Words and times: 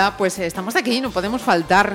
Hola, 0.00 0.16
pues 0.16 0.38
estamos 0.38 0.76
aquí, 0.76 0.98
no 1.02 1.10
podemos 1.10 1.42
faltar 1.42 1.94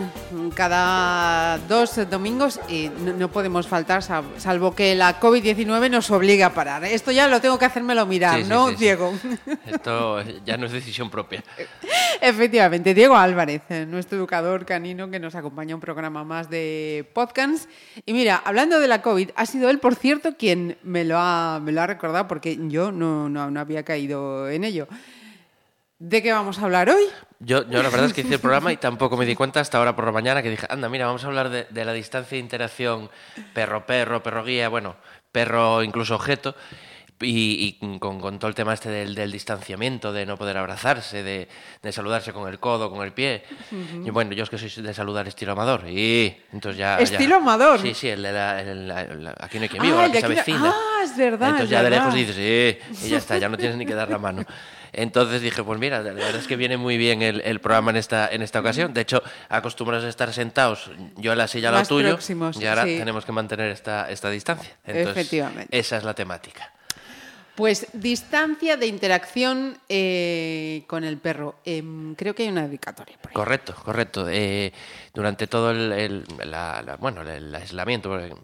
cada 0.53 1.57
dos 1.67 2.07
domingos 2.07 2.59
y 2.69 2.91
no, 3.03 3.13
no 3.13 3.31
podemos 3.31 3.65
faltar, 3.65 4.03
sal- 4.03 4.25
salvo 4.37 4.75
que 4.75 4.93
la 4.93 5.19
COVID-19 5.19 5.89
nos 5.89 6.11
obligue 6.11 6.43
a 6.43 6.53
parar. 6.53 6.85
Esto 6.85 7.11
ya 7.11 7.27
lo 7.27 7.41
tengo 7.41 7.57
que 7.57 7.65
hacérmelo 7.65 8.05
mirar, 8.05 8.43
Sí, 8.43 8.47
¿no, 8.47 8.67
sí, 8.67 8.73
sí. 8.73 8.79
Diego? 8.83 9.11
Esto 9.65 10.21
ya 10.45 10.55
no 10.55 10.67
es 10.67 10.73
decisión 10.73 11.09
propia. 11.09 11.43
Efectivamente, 12.21 12.93
Diego 12.93 13.15
Álvarez, 13.17 13.63
eh, 13.69 13.87
nuestro 13.89 14.19
educador 14.19 14.67
canino 14.67 15.09
que 15.09 15.19
nos 15.19 15.33
acompaña 15.33 15.73
a 15.73 15.77
un 15.77 15.81
programa 15.81 16.23
más 16.23 16.47
de 16.47 17.09
podcast. 17.11 17.67
Y 18.05 18.13
mira, 18.13 18.39
hablando 18.45 18.79
de 18.79 18.87
la 18.87 19.01
COVID, 19.01 19.31
ha 19.35 19.47
sido 19.47 19.67
él, 19.71 19.79
por 19.79 19.95
cierto, 19.95 20.37
quien 20.37 20.77
me 20.83 21.05
lo 21.05 21.17
ha, 21.17 21.59
me 21.59 21.71
lo 21.71 21.81
ha 21.81 21.87
recordado 21.87 22.27
porque 22.27 22.55
yo 22.69 22.91
no, 22.91 23.29
no, 23.29 23.49
no 23.49 23.59
había 23.59 23.81
caído 23.81 24.47
en 24.47 24.63
ello. 24.63 24.87
¿De 26.07 26.21
qué 26.21 26.31
vamos 26.31 26.59
a 26.59 26.65
hablar 26.65 26.87
hoy? 26.87 27.03
Yo, 27.39 27.63
la 27.63 27.81
verdad 27.81 28.05
es 28.05 28.13
que 28.13 28.21
hice 28.21 28.35
el 28.35 28.39
programa 28.39 28.71
y 28.71 28.77
tampoco 28.77 29.17
me 29.17 29.25
di 29.25 29.33
cuenta 29.33 29.59
hasta 29.59 29.79
ahora 29.79 29.95
por 29.95 30.05
la 30.05 30.11
mañana 30.11 30.43
que 30.43 30.51
dije, 30.51 30.67
anda, 30.69 30.87
mira, 30.87 31.07
vamos 31.07 31.23
a 31.23 31.27
hablar 31.27 31.49
de, 31.49 31.65
de 31.67 31.83
la 31.83 31.93
distancia 31.93 32.35
de 32.35 32.43
interacción 32.43 33.09
perro-perro, 33.55 34.21
perro-guía, 34.21 34.69
bueno, 34.69 34.97
perro 35.31 35.81
incluso 35.81 36.13
objeto, 36.13 36.55
y, 37.21 37.77
y 37.81 37.99
con, 37.99 38.19
con 38.19 38.39
todo 38.39 38.49
el 38.49 38.55
tema 38.55 38.73
este 38.73 38.89
del, 38.89 39.15
del 39.15 39.31
distanciamiento, 39.31 40.11
de 40.11 40.25
no 40.25 40.37
poder 40.37 40.57
abrazarse, 40.57 41.23
de, 41.23 41.47
de 41.81 41.91
saludarse 41.91 42.33
con 42.33 42.49
el 42.49 42.59
codo, 42.59 42.89
con 42.89 43.05
el 43.05 43.13
pie. 43.13 43.43
Y 44.03 44.09
bueno, 44.09 44.33
yo 44.33 44.43
es 44.43 44.49
que 44.49 44.57
soy 44.57 44.83
de 44.83 44.93
saludar 44.93 45.27
estilo 45.27 45.53
amador, 45.53 45.87
y 45.87 46.35
entonces 46.51 46.77
ya... 46.77 46.97
ya- 46.97 47.03
¿Estilo 47.03 47.37
amador? 47.37 47.79
Sí, 47.81 47.93
sí, 47.93 48.09
el 48.09 48.21
de 48.23 48.31
la, 48.33 48.61
el- 48.61 48.87
la- 48.87 49.03
la- 49.05 49.35
aquí 49.39 49.57
no 49.57 49.63
hay 49.63 49.69
quien 49.69 49.81
Ah, 49.81 49.85
viva, 49.85 49.97
la 49.99 50.05
el 50.07 50.11
que 50.11 50.19
se 50.19 50.25
aquí 50.25 50.51
no- 50.53 50.57
avecina. 50.59 50.73
Ah, 50.75 51.03
es 51.03 51.17
verdad, 51.17 51.49
Entonces 51.49 51.63
es 51.65 51.69
ya 51.71 51.83
de 51.83 51.89
lejos 51.89 52.13
dices, 52.13 52.35
sí, 52.35 53.05
y 53.05 53.09
ya 53.09 53.17
está, 53.17 53.37
ya 53.37 53.47
no 53.49 53.57
tienes 53.57 53.77
ni 53.77 53.85
que 53.85 53.93
dar 53.95 54.09
la 54.09 54.17
mano. 54.17 54.43
Entonces 54.97 55.41
dije, 55.41 55.61
pues 55.61 55.77
mira, 55.77 56.01
la 56.01 56.13
verdad 56.13 56.35
es 56.35 56.47
que 56.47 56.55
viene 56.55 56.77
muy 56.77 56.95
bien 56.97 57.21
el, 57.21 57.41
el 57.41 57.59
programa 57.59 57.91
en 57.91 57.97
esta, 57.97 58.29
en 58.29 58.41
esta 58.41 58.61
ocasión. 58.61 58.93
De 58.93 59.01
hecho, 59.01 59.21
acostumbrados 59.49 60.05
a 60.05 60.09
estar 60.09 60.31
sentados, 60.31 60.89
yo 61.17 61.33
en 61.33 61.37
la 61.37 61.49
silla 61.49 61.69
Más 61.71 61.89
tuyo, 61.89 62.09
próximos, 62.09 62.55
y 62.61 62.65
ahora 62.65 62.83
sí. 62.85 62.97
tenemos 62.97 63.25
que 63.25 63.33
mantener 63.33 63.71
esta, 63.71 64.09
esta 64.09 64.29
distancia. 64.29 64.71
Entonces, 64.85 65.11
Efectivamente. 65.11 65.77
Esa 65.77 65.97
es 65.97 66.03
la 66.05 66.13
temática. 66.13 66.71
Pues 67.55 67.87
distancia 67.93 68.75
de 68.75 68.85
interacción 68.87 69.77
eh, 69.87 70.83
con 70.87 71.03
el 71.05 71.17
perro. 71.17 71.55
Em, 71.63 72.13
creo 72.15 72.35
que 72.35 72.43
hay 72.43 72.49
una 72.49 72.63
dedicatoria 72.67 73.17
por 73.21 73.29
ahí. 73.31 73.33
Correcto, 73.33 73.73
correcto. 73.83 74.27
Eh, 74.29 74.73
durante 75.13 75.47
todo 75.47 75.71
el, 75.71 75.91
el- 75.93 76.23
la- 76.43 76.81
la- 76.81 76.97
bueno, 76.97 77.21
el, 77.21 77.29
el 77.29 77.55
aislamiento, 77.55 78.09
porque, 78.09 78.35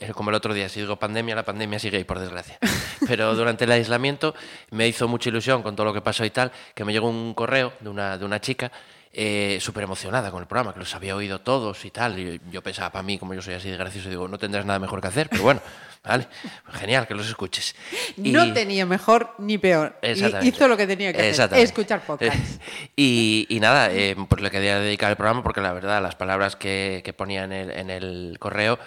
eh, 0.00 0.12
como 0.14 0.30
el 0.30 0.36
otro 0.36 0.54
día, 0.54 0.68
si 0.70 0.80
digo 0.80 0.96
pandemia, 0.96 1.34
la 1.34 1.44
pandemia 1.44 1.78
sigue 1.78 1.98
ahí, 1.98 2.04
por 2.04 2.18
desgracia. 2.18 2.58
Pero 3.06 3.34
durante 3.34 3.64
el 3.64 3.72
aislamiento 3.72 4.34
me 4.70 4.88
hizo 4.88 5.06
mucha 5.06 5.28
ilusión 5.28 5.62
con 5.62 5.76
todo 5.76 5.84
lo 5.86 5.92
que 5.92 6.00
pasó 6.00 6.24
y 6.24 6.30
tal, 6.30 6.50
que 6.74 6.84
me 6.84 6.92
llegó 6.94 7.10
un 7.10 7.34
correo 7.34 7.74
de 7.80 7.90
una, 7.90 8.16
de 8.16 8.24
una 8.24 8.40
chica 8.40 8.72
eh, 9.18 9.56
súper 9.62 9.84
emocionada 9.84 10.30
con 10.30 10.42
el 10.42 10.46
programa, 10.46 10.74
que 10.74 10.80
los 10.80 10.94
había 10.94 11.16
oído 11.16 11.40
todos 11.40 11.82
y 11.86 11.90
tal. 11.90 12.18
Y 12.18 12.38
yo 12.50 12.62
pensaba, 12.62 12.92
para 12.92 13.02
mí, 13.02 13.18
como 13.18 13.32
yo 13.32 13.40
soy 13.40 13.54
así 13.54 13.70
de 13.70 13.78
gracioso, 13.78 14.10
digo, 14.10 14.28
no 14.28 14.36
tendrás 14.38 14.66
nada 14.66 14.78
mejor 14.78 15.00
que 15.00 15.08
hacer, 15.08 15.30
pero 15.30 15.42
bueno, 15.42 15.62
vale, 16.04 16.28
genial 16.74 17.06
que 17.06 17.14
los 17.14 17.26
escuches. 17.26 17.74
Y- 18.18 18.30
No 18.30 18.52
tenía 18.52 18.84
mejor 18.84 19.34
ni 19.38 19.56
peor. 19.56 19.98
Hizo 20.42 20.68
lo 20.68 20.76
que 20.76 20.86
tenía 20.86 21.14
que 21.14 21.30
hacer, 21.30 21.58
escuchar 21.64 22.02
podcast. 22.04 22.36
y, 22.96 23.46
y 23.48 23.58
nada, 23.60 23.90
eh, 23.90 24.14
pues 24.28 24.42
le 24.42 24.50
quería 24.50 24.78
dedicar 24.80 25.10
el 25.10 25.16
programa 25.16 25.42
porque 25.42 25.62
la 25.62 25.72
verdad 25.72 26.02
las 26.02 26.14
palabras 26.14 26.54
que, 26.54 27.00
que 27.02 27.14
ponía 27.14 27.44
en 27.44 27.52
el, 27.52 27.70
en 27.70 27.88
el 27.88 28.36
correo 28.38 28.78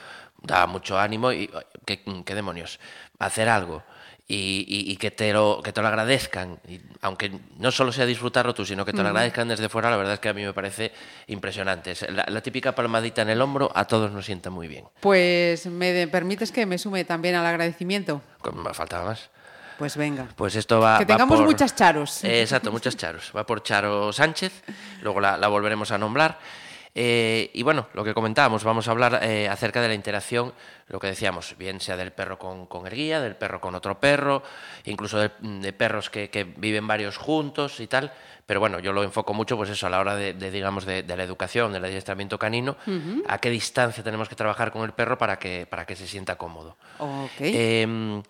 daba 0.44 0.68
mucho 0.68 1.00
ánimo 1.00 1.34
y 1.34 1.50
qué, 1.86 2.04
qué 2.24 2.36
demonios, 2.36 2.80
hacer 3.18 3.50
algo. 3.50 3.84
Y, 4.32 4.64
y- 4.68 4.92
y 4.92 4.98
que, 4.98 5.10
te 5.10 5.34
lo, 5.34 5.60
que 5.64 5.74
te 5.74 5.82
lo 5.82 5.88
agradezcan, 5.88 6.60
y 6.68 6.80
aunque 7.02 7.32
no 7.58 7.72
solo 7.72 7.92
sea 7.92 8.06
disfrutarlo 8.06 8.54
tú, 8.54 8.64
sino 8.64 8.86
que 8.86 8.94
te 8.94 9.02
lo 9.02 9.08
agradezcan 9.08 9.48
desde 9.48 9.70
fuera, 9.70 9.90
la 9.90 9.98
verdad 9.98 10.14
es 10.14 10.20
que 10.20 10.30
a 10.30 10.34
mí 10.36 10.44
me 10.46 10.54
parece 10.54 10.92
impresionante. 11.26 11.90
Es 11.92 12.08
La, 12.12 12.26
la 12.28 12.42
típica 12.42 12.76
palmadita 12.76 13.24
en 13.24 13.30
el 13.30 13.42
hombro 13.42 13.72
a 13.74 13.86
todos 13.86 14.12
nos 14.12 14.26
sienta 14.26 14.52
muy 14.52 14.68
bien. 14.68 14.86
Pues 15.00 15.66
me 15.66 15.92
de- 15.94 16.08
permites 16.08 16.52
que 16.52 16.68
me 16.68 16.78
sume 16.78 17.06
también 17.06 17.34
al 17.34 17.46
agradecimiento. 17.48 18.22
Con- 18.42 18.62
Me 18.62 18.72
faltaba 18.76 19.06
más. 19.06 19.32
Pues 19.80 19.98
venga. 19.98 20.28
Pues 20.36 20.56
esto 20.56 20.80
va. 20.80 21.00
Que 21.00 21.06
va 21.06 21.08
tengamos 21.16 21.38
por- 21.40 21.48
muchas 21.48 21.76
charos. 21.76 22.24
Eh, 22.24 22.42
exacto, 22.44 22.72
muchas 22.72 22.96
charos. 22.98 23.32
Va 23.36 23.48
por 23.48 23.64
Charo 23.64 24.14
Sánchez, 24.14 24.62
luego 25.02 25.20
la, 25.22 25.38
la 25.38 25.48
volveremos 25.48 25.90
a 25.92 25.98
nombrar. 25.98 26.38
Eh, 27.02 27.50
y 27.54 27.64
bueno, 27.64 27.88
lo 27.94 28.04
que 28.04 28.14
comentábamos, 28.14 28.66
vamos 28.66 28.90
a 28.90 28.92
hablar 28.92 29.22
eh, 29.24 29.48
acerca 29.48 29.82
de 29.82 29.88
la 29.88 29.94
interacción, 29.94 30.54
lo 30.90 31.00
que 31.00 31.08
decíamos, 31.08 31.56
bien 31.58 31.80
sea 31.80 31.96
del 31.96 32.12
perro 32.12 32.38
con, 32.38 32.66
con 32.66 32.86
el 32.88 32.94
guía, 32.94 33.22
del 33.22 33.38
perro 33.38 33.62
con 33.62 33.74
otro 33.74 34.02
perro, 34.02 34.44
incluso 34.84 35.18
de, 35.18 35.32
de 35.40 35.72
perros 35.72 36.10
que, 36.10 36.30
que 36.30 36.44
viven 36.44 36.86
varios 36.88 37.16
juntos 37.16 37.80
y 37.80 37.88
tal. 37.88 38.12
Pero 38.46 38.60
bueno, 38.60 38.80
yo 38.80 38.92
lo 38.92 39.02
enfoco 39.04 39.34
mucho, 39.34 39.56
pues 39.56 39.70
eso, 39.70 39.88
a 39.88 39.90
la 39.90 40.00
hora 40.02 40.18
de, 40.18 40.34
de, 40.34 40.52
digamos, 40.52 40.86
de, 40.86 41.04
de 41.04 41.16
la 41.16 41.24
educación, 41.24 41.72
del 41.72 41.86
adiestramiento 41.86 42.38
canino, 42.38 42.76
a 43.30 43.38
qué 43.38 43.50
distancia 43.50 44.04
tenemos 44.04 44.28
que 44.28 44.36
trabajar 44.36 44.74
con 44.74 44.84
el 44.84 44.92
perro 44.92 45.18
para 45.18 45.40
que, 45.40 45.68
para 45.70 45.86
que 45.86 45.96
se 45.96 46.06
sienta 46.06 46.36
cómodo. 46.36 46.76
Eh, 47.40 48.22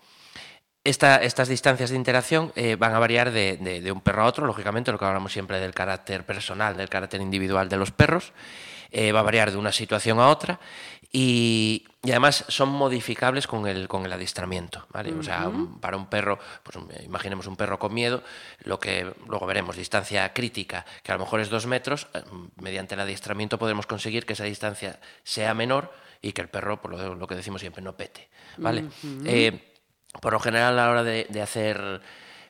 esta- 0.84 1.16
estas 1.22 1.48
distancias 1.48 1.90
de 1.90 1.96
interacción 1.96 2.52
eh, 2.56 2.76
van 2.76 2.94
a 2.94 2.98
variar 2.98 3.30
de, 3.32 3.56
de- 3.58 3.80
de 3.80 3.92
un 3.92 4.00
perro 4.00 4.22
a 4.22 4.26
otro, 4.26 4.46
lógicamente, 4.46 4.90
lo 4.92 4.98
que 4.98 5.04
hablamos 5.04 5.32
siempre 5.32 5.60
del 5.60 5.74
carácter 5.74 6.24
personal, 6.24 6.76
del 6.76 6.88
carácter 6.88 7.20
individual 7.20 7.68
de 7.68 7.76
los 7.76 7.90
perros, 7.90 8.32
eh, 8.90 9.12
va 9.12 9.20
a 9.20 9.22
variar 9.22 9.50
de 9.50 9.56
una 9.56 9.72
situación 9.72 10.18
a 10.18 10.28
otra 10.28 10.58
y, 11.12 11.84
y 12.02 12.10
además 12.10 12.44
son 12.48 12.68
modificables 12.70 13.46
con 13.46 13.66
el, 13.66 13.88
con 13.88 14.04
el 14.06 14.12
adiestramiento. 14.12 14.86
¿vale? 14.90 15.12
O 15.12 15.22
sea, 15.22 15.48
un- 15.48 15.80
para 15.80 15.96
un 15.96 16.06
perro, 16.06 16.38
pues 16.62 16.78
imaginemos 17.04 17.46
un 17.46 17.56
perro 17.56 17.78
con 17.78 17.92
miedo, 17.92 18.22
lo 18.64 18.80
que 18.80 19.12
luego 19.28 19.46
veremos, 19.46 19.76
distancia 19.76 20.32
crítica, 20.32 20.84
que 21.02 21.12
a 21.12 21.16
lo 21.16 21.24
mejor 21.24 21.40
es 21.40 21.50
dos 21.50 21.66
metros, 21.66 22.08
eh, 22.14 22.22
mediante 22.56 22.94
el 22.94 23.00
adiestramiento 23.00 23.58
podremos 23.58 23.86
conseguir 23.86 24.24
que 24.24 24.32
esa 24.32 24.44
distancia 24.44 24.98
sea 25.24 25.52
menor 25.54 25.92
y 26.22 26.32
que 26.32 26.40
el 26.42 26.48
perro, 26.48 26.80
por 26.80 26.90
lo, 26.92 27.14
lo 27.14 27.26
que 27.26 27.34
decimos 27.34 27.60
siempre, 27.60 27.82
no 27.82 27.96
pete. 27.96 28.28
¿vale? 28.56 28.84
Por 30.20 30.32
lo 30.32 30.40
general, 30.40 30.78
a 30.78 30.84
la 30.84 30.90
hora 30.90 31.04
de, 31.04 31.26
de 31.28 31.42
hacer 31.42 32.00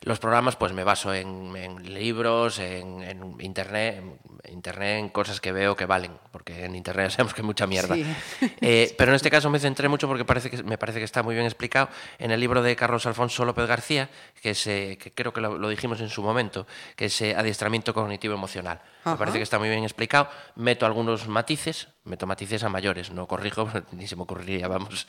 los 0.03 0.19
programas, 0.19 0.57
pues 0.57 0.73
me 0.73 0.83
baso 0.83 1.13
en, 1.13 1.55
en 1.57 1.93
libros, 1.93 2.59
en, 2.59 3.03
en 3.03 3.37
internet, 3.41 4.03
en 4.45 4.53
internet, 4.55 4.99
en 4.99 5.11
cosas 5.11 5.43
que 5.43 5.53
veo 5.53 5.77
que 5.77 5.85
valen, 5.85 6.13
porque 6.33 6.65
en 6.65 6.75
internet 6.75 7.11
sabemos 7.11 7.35
que 7.35 7.43
hay 7.43 7.47
mucha 7.47 7.67
mierda. 7.67 7.95
Sí. 7.95 8.07
Eh, 8.63 8.95
pero 8.99 9.13
en 9.13 9.17
este 9.17 9.31
caso 9.31 9.49
me 9.49 9.59
centré 9.59 9.89
mucho 9.89 10.07
porque 10.07 10.25
parece 10.25 10.51
que, 10.51 10.63
me 10.63 10.77
parece 10.77 10.99
que 10.99 11.05
está 11.05 11.23
muy 11.23 11.35
bien 11.35 11.47
explicado 11.47 11.89
en 12.19 12.31
el 12.31 12.41
libro 12.41 12.63
de 12.63 12.77
Carlos 12.77 13.07
Alfonso 13.07 13.45
López 13.45 13.67
García, 13.67 14.11
que, 14.43 14.51
es, 14.51 14.67
eh, 14.67 14.99
que 15.01 15.13
creo 15.13 15.33
que 15.33 15.41
lo, 15.41 15.59
lo 15.59 15.69
dijimos 15.69 16.01
en 16.01 16.09
su 16.09 16.23
momento, 16.23 16.67
que 16.95 17.07
es 17.07 17.21
eh, 17.23 17.35
Adiestramiento 17.35 17.95
Cognitivo 17.95 18.35
Emocional. 18.35 18.81
Me 19.05 19.17
parece 19.17 19.39
que 19.39 19.43
está 19.43 19.59
muy 19.59 19.69
bien 19.71 19.83
explicado. 19.83 20.29
Meto 20.57 20.85
algunos 20.85 21.27
matices, 21.27 21.89
meto 22.05 22.27
matices 22.27 22.63
a 22.65 22.69
mayores, 22.69 23.11
no 23.11 23.27
corrijo, 23.27 23.69
ni 23.93 24.07
se 24.07 24.17
me 24.17 24.23
ocurriría, 24.23 24.69
vamos. 24.69 25.07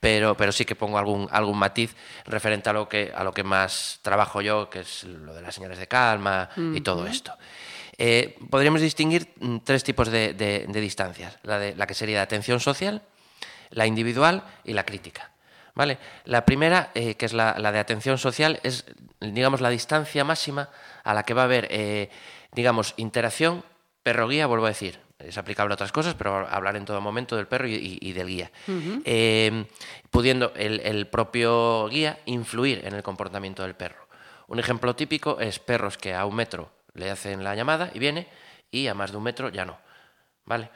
Pero, 0.00 0.36
pero 0.36 0.52
sí 0.52 0.64
que 0.64 0.74
pongo 0.76 0.98
algún, 0.98 1.26
algún 1.30 1.58
matiz 1.58 1.94
referente 2.26 2.68
a 2.70 2.72
lo, 2.72 2.88
que, 2.88 3.12
a 3.14 3.24
lo 3.24 3.32
que 3.32 3.42
más 3.42 3.98
trabajo 4.02 4.40
yo, 4.40 4.68
que 4.70 4.80
es 4.80 5.04
lo 5.04 5.34
de 5.34 5.42
las 5.42 5.54
señales 5.54 5.78
de 5.78 5.88
calma 5.88 6.48
y 6.74 6.80
todo 6.80 7.06
esto. 7.06 7.32
Eh, 7.96 8.36
podríamos 8.50 8.80
distinguir 8.80 9.32
mm, 9.40 9.58
tres 9.64 9.84
tipos 9.84 10.08
de, 10.10 10.34
de- 10.34 10.66
de 10.68 10.80
distancias. 10.80 11.38
La, 11.44 11.58
de, 11.58 11.74
la 11.76 11.86
que 11.86 11.94
sería 11.94 12.16
de 12.16 12.22
atención 12.22 12.58
social, 12.60 13.02
la 13.70 13.86
individual 13.86 14.42
y 14.64 14.72
la 14.72 14.84
crítica. 14.84 15.30
¿Vale? 15.76 15.98
La 16.24 16.44
primera, 16.44 16.90
eh, 16.94 17.16
que 17.16 17.26
es 17.26 17.32
la, 17.32 17.56
la 17.58 17.72
de 17.72 17.80
atención 17.80 18.16
social, 18.18 18.60
es, 18.62 18.84
digamos, 19.20 19.60
la 19.60 19.70
distancia 19.70 20.22
máxima 20.24 20.68
a 21.02 21.14
la 21.14 21.24
que 21.24 21.34
va 21.34 21.42
a 21.42 21.44
haber, 21.46 21.66
eh, 21.70 22.10
digamos, 22.52 22.94
interacción 22.96 23.64
perro-guía, 24.04 24.46
vuelvo 24.46 24.66
a 24.66 24.68
decir. 24.68 25.00
Es 25.26 25.38
aplicable 25.38 25.72
a 25.72 25.74
otras 25.74 25.92
cosas, 25.92 26.14
pero 26.14 26.46
hablar 26.48 26.76
en 26.76 26.84
todo 26.84 27.00
momento 27.00 27.36
del 27.36 27.46
perro 27.46 27.66
y, 27.66 27.74
y- 27.74 27.98
y 28.00 28.12
del 28.12 28.26
guía. 28.28 28.50
Eh, 29.04 29.66
pudiendo 30.10 30.52
el, 30.56 30.80
el 30.80 31.06
propio 31.06 31.88
guía 31.88 32.18
influir 32.26 32.82
en 32.86 32.94
el 32.94 33.02
comportamiento 33.02 33.62
del 33.62 33.74
perro. 33.74 34.06
Un 34.48 34.58
ejemplo 34.58 34.94
típico 34.94 35.40
es 35.40 35.58
perros 35.58 35.96
que 35.98 36.14
a 36.14 36.26
un 36.26 36.34
metro 36.36 36.70
le 36.94 37.10
hacen 37.10 37.42
la 37.42 37.54
llamada 37.54 37.90
y 37.94 37.98
viene, 37.98 38.28
y 38.70 38.86
a 38.86 38.94
más 38.94 39.10
de 39.10 39.16
un 39.16 39.22
metro 39.24 39.48
ya 39.48 39.64
no. 39.64 39.78
¿Vale? 40.44 40.68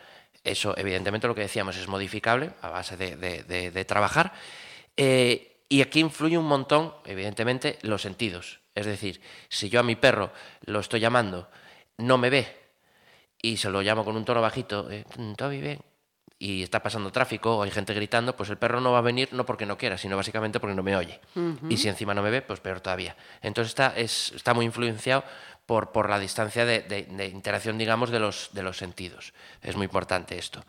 Eso, 0.44 0.74
evidentemente, 0.78 1.26
lo 1.26 1.34
que 1.34 1.42
decíamos 1.42 1.76
es 1.76 1.88
modificable 1.88 2.50
a 2.62 2.70
base 2.70 2.96
de, 2.96 3.16
de- 3.16 3.42
de- 3.42 3.70
de 3.70 3.84
trabajar. 3.84 4.32
Eh, 4.96 5.64
y 5.68 5.82
aquí 5.82 6.00
influye 6.00 6.38
un 6.38 6.46
montón, 6.46 6.94
evidentemente, 7.04 7.78
los 7.82 8.00
sentidos. 8.02 8.60
Es 8.74 8.86
decir, 8.86 9.20
si 9.48 9.68
yo 9.68 9.80
a 9.80 9.82
mi 9.82 9.96
perro 9.96 10.32
lo 10.64 10.80
estoy 10.80 11.00
llamando, 11.00 11.50
no 11.98 12.16
me 12.16 12.30
ve, 12.30 12.46
y 13.40 13.56
se 13.56 13.70
lo 13.70 13.82
llamo 13.82 14.05
con 14.05 14.17
un 14.17 14.25
tono 14.25 14.40
bajito, 14.40 14.90
eh, 14.90 15.05
Toby, 15.37 15.61
ven, 15.61 15.81
y 16.40 16.62
está 16.62 16.81
pasando 16.82 17.11
tráfico 17.11 17.56
o 17.58 17.62
hay 17.64 17.70
gente 17.70 17.94
gritando, 17.94 18.37
pues 18.37 18.49
el 18.50 18.58
perro 18.58 18.81
no 18.81 18.93
va 18.93 18.99
a 18.99 19.02
venir 19.02 19.29
no 19.32 19.44
porque 19.44 19.67
no 19.67 19.76
quiera, 19.76 19.99
sino 19.99 20.17
básicamente 20.17 20.61
porque 20.61 20.75
no 20.76 20.82
me 20.85 20.94
oye. 20.96 21.19
Y 21.69 21.76
si 21.76 21.88
encima 21.88 22.14
no 22.14 22.23
me 22.23 22.31
ve, 22.31 22.43
pues 22.43 22.61
peor 22.61 22.81
todavía. 22.81 23.17
Entonces 23.43 23.70
está, 23.70 23.93
es, 23.96 24.32
está 24.37 24.55
muy 24.55 24.64
influenciado 24.64 25.25
por, 25.67 25.90
por 25.90 26.08
la 26.08 26.19
distancia 26.19 26.64
de, 26.64 26.81
de- 26.82 27.02
de 27.05 27.26
interacción, 27.26 27.76
digamos, 27.76 28.11
de 28.11 28.20
los, 28.20 28.50
de 28.52 28.62
los 28.62 28.76
sentidos. 28.79 29.32
Es 29.62 29.75
muy 29.76 29.85
importante 29.85 30.38
esto. 30.38 30.64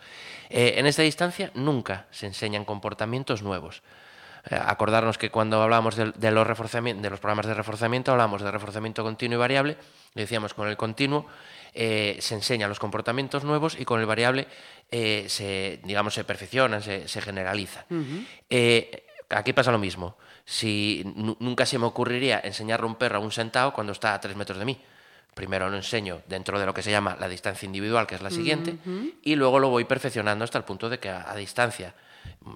Eh, 0.49 0.73
en 0.77 0.87
esta 0.87 1.03
distancia 1.03 1.51
nunca 1.53 2.07
se 2.09 2.25
enseñan 2.25 2.65
comportamientos 2.65 3.43
nuevos. 3.43 3.83
Eh, 4.49 4.59
acordarnos 4.59 5.17
que 5.19 5.29
cuando 5.29 5.61
hablamos 5.61 5.95
de, 5.95 6.11
de 6.13 6.31
los 6.31 6.47
reforzamientos, 6.47 7.03
de 7.03 7.09
los 7.11 7.19
programas 7.19 7.45
de 7.45 7.53
reforzamiento, 7.53 8.11
hablamos 8.11 8.41
de 8.41 8.49
reforzamiento 8.49 9.03
continuo 9.03 9.37
y 9.37 9.39
variable. 9.39 9.77
y 10.15 10.19
Decíamos 10.19 10.53
con 10.55 10.67
el 10.67 10.77
continuo 10.77 11.27
eh, 11.73 12.17
se 12.19 12.35
enseñan 12.35 12.69
los 12.69 12.79
comportamientos 12.79 13.43
nuevos 13.43 13.77
y 13.79 13.85
con 13.85 13.99
el 13.99 14.05
variable 14.05 14.47
eh, 14.91 15.25
se, 15.27 15.79
digamos, 15.83 16.13
se 16.13 16.23
perfeccionan, 16.23 16.81
se, 16.81 17.07
se 17.07 17.21
generalizan. 17.21 17.85
Eh, 18.49 19.03
aquí 19.29 19.53
pasa 19.53 19.71
lo 19.71 19.77
mismo. 19.79 20.17
Si 20.45 21.03
nu- 21.15 21.37
nunca 21.39 21.65
se 21.65 21.77
me 21.77 21.85
ocurriría 21.85 22.41
enseñarle 22.43 22.85
a 22.85 22.87
un 22.89 22.95
perro 22.95 23.17
a 23.17 23.19
un 23.21 23.31
sentado 23.31 23.71
cuando 23.73 23.93
está 23.93 24.13
a 24.13 24.19
tres 24.19 24.35
metros 24.35 24.57
de 24.57 24.65
mí. 24.65 24.77
Primero 25.35 25.69
lo 25.69 25.77
enseño 25.77 26.21
dentro 26.27 26.59
de 26.59 26.65
lo 26.65 26.73
que 26.73 26.81
se 26.81 26.91
llama 26.91 27.15
la 27.19 27.27
distancia 27.29 27.65
individual, 27.67 28.07
que 28.07 28.15
es 28.15 28.21
la 28.21 28.31
siguiente, 28.31 28.75
y 29.23 29.35
luego 29.35 29.59
lo 29.59 29.69
voy 29.69 29.85
perfeccionando 29.85 30.43
hasta 30.43 30.57
el 30.57 30.63
punto 30.63 30.89
de 30.89 30.97
que 30.99 31.09
a, 31.09 31.29
a 31.31 31.35
distancia, 31.35 31.93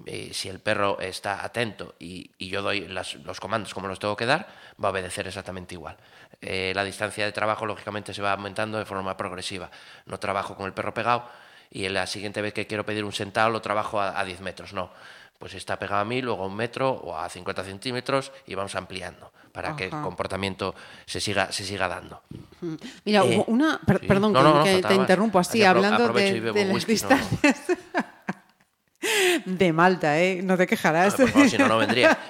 eh, 0.06 0.30
si 0.32 0.48
el 0.48 0.60
perro 0.60 0.98
está 1.00 1.44
atento 1.44 1.94
y, 1.98 2.30
y 2.38 2.48
yo 2.48 2.62
doy 2.62 2.88
las- 2.88 3.14
los 3.16 3.40
comandos 3.40 3.72
como 3.74 3.88
los 3.88 3.98
tengo 3.98 4.16
que 4.16 4.26
dar, 4.26 4.46
va 4.82 4.88
a 4.88 4.92
obedecer 4.92 5.26
exactamente 5.26 5.74
igual. 5.74 5.96
Eh, 6.40 6.72
la 6.74 6.84
distancia 6.84 7.24
de 7.24 7.32
trabajo, 7.32 7.66
lógicamente, 7.66 8.12
se 8.14 8.22
va 8.22 8.32
aumentando 8.32 8.78
de 8.78 8.84
forma 8.84 9.16
progresiva. 9.16 9.70
No 10.06 10.18
trabajo 10.18 10.54
con 10.56 10.66
el 10.66 10.72
perro 10.72 10.92
pegado 10.94 11.24
y 11.70 11.88
la 11.88 12.06
siguiente 12.06 12.42
vez 12.42 12.52
que 12.52 12.66
quiero 12.66 12.84
pedir 12.84 13.04
un 13.04 13.12
sentado 13.12 13.50
lo 13.50 13.60
trabajo 13.62 14.00
a, 14.00 14.18
a 14.18 14.24
10 14.24 14.40
metros, 14.40 14.72
no. 14.72 14.90
Pues 15.38 15.54
está 15.54 15.78
pegado 15.78 16.00
a 16.00 16.04
mí, 16.04 16.22
luego 16.22 16.44
a 16.44 16.46
un 16.46 16.54
metro 16.56 16.90
o 16.90 17.18
a 17.18 17.28
50 17.28 17.64
centímetros 17.64 18.30
y 18.46 18.54
vamos 18.54 18.74
ampliando 18.76 19.32
para 19.52 19.74
que 19.76 19.84
el 19.84 19.90
comportamiento 19.90 20.74
se 21.06 21.20
siga, 21.20 21.50
se 21.52 21.64
siga 21.64 21.86
dando. 21.88 22.22
Mira, 23.04 23.24
Eh, 23.24 23.44
una, 23.48 23.78
per- 23.84 24.00
sí. 24.00 24.06
perdón 24.06 24.32
No, 24.32 24.38
que, 24.40 24.44
no, 24.44 24.54
no, 24.58 24.64
que 24.64 24.72
faltaba 24.74 24.94
te 24.94 25.00
interrumpo 25.00 25.38
así, 25.38 25.64
hablando 25.64 26.12
de, 26.12 26.40
de 26.40 26.64
las 26.64 26.74
whisky, 26.74 26.92
distancias. 26.92 27.56
De 29.44 29.72
Malta, 29.72 30.20
¿eh? 30.20 30.40
No 30.42 30.56
te 30.56 30.66
quejarás. 30.66 31.14
Por 31.14 31.28
favor, 31.30 31.48
si 31.48 31.58
no, 31.58 31.68
no 31.68 31.78
vendría. 31.78 32.18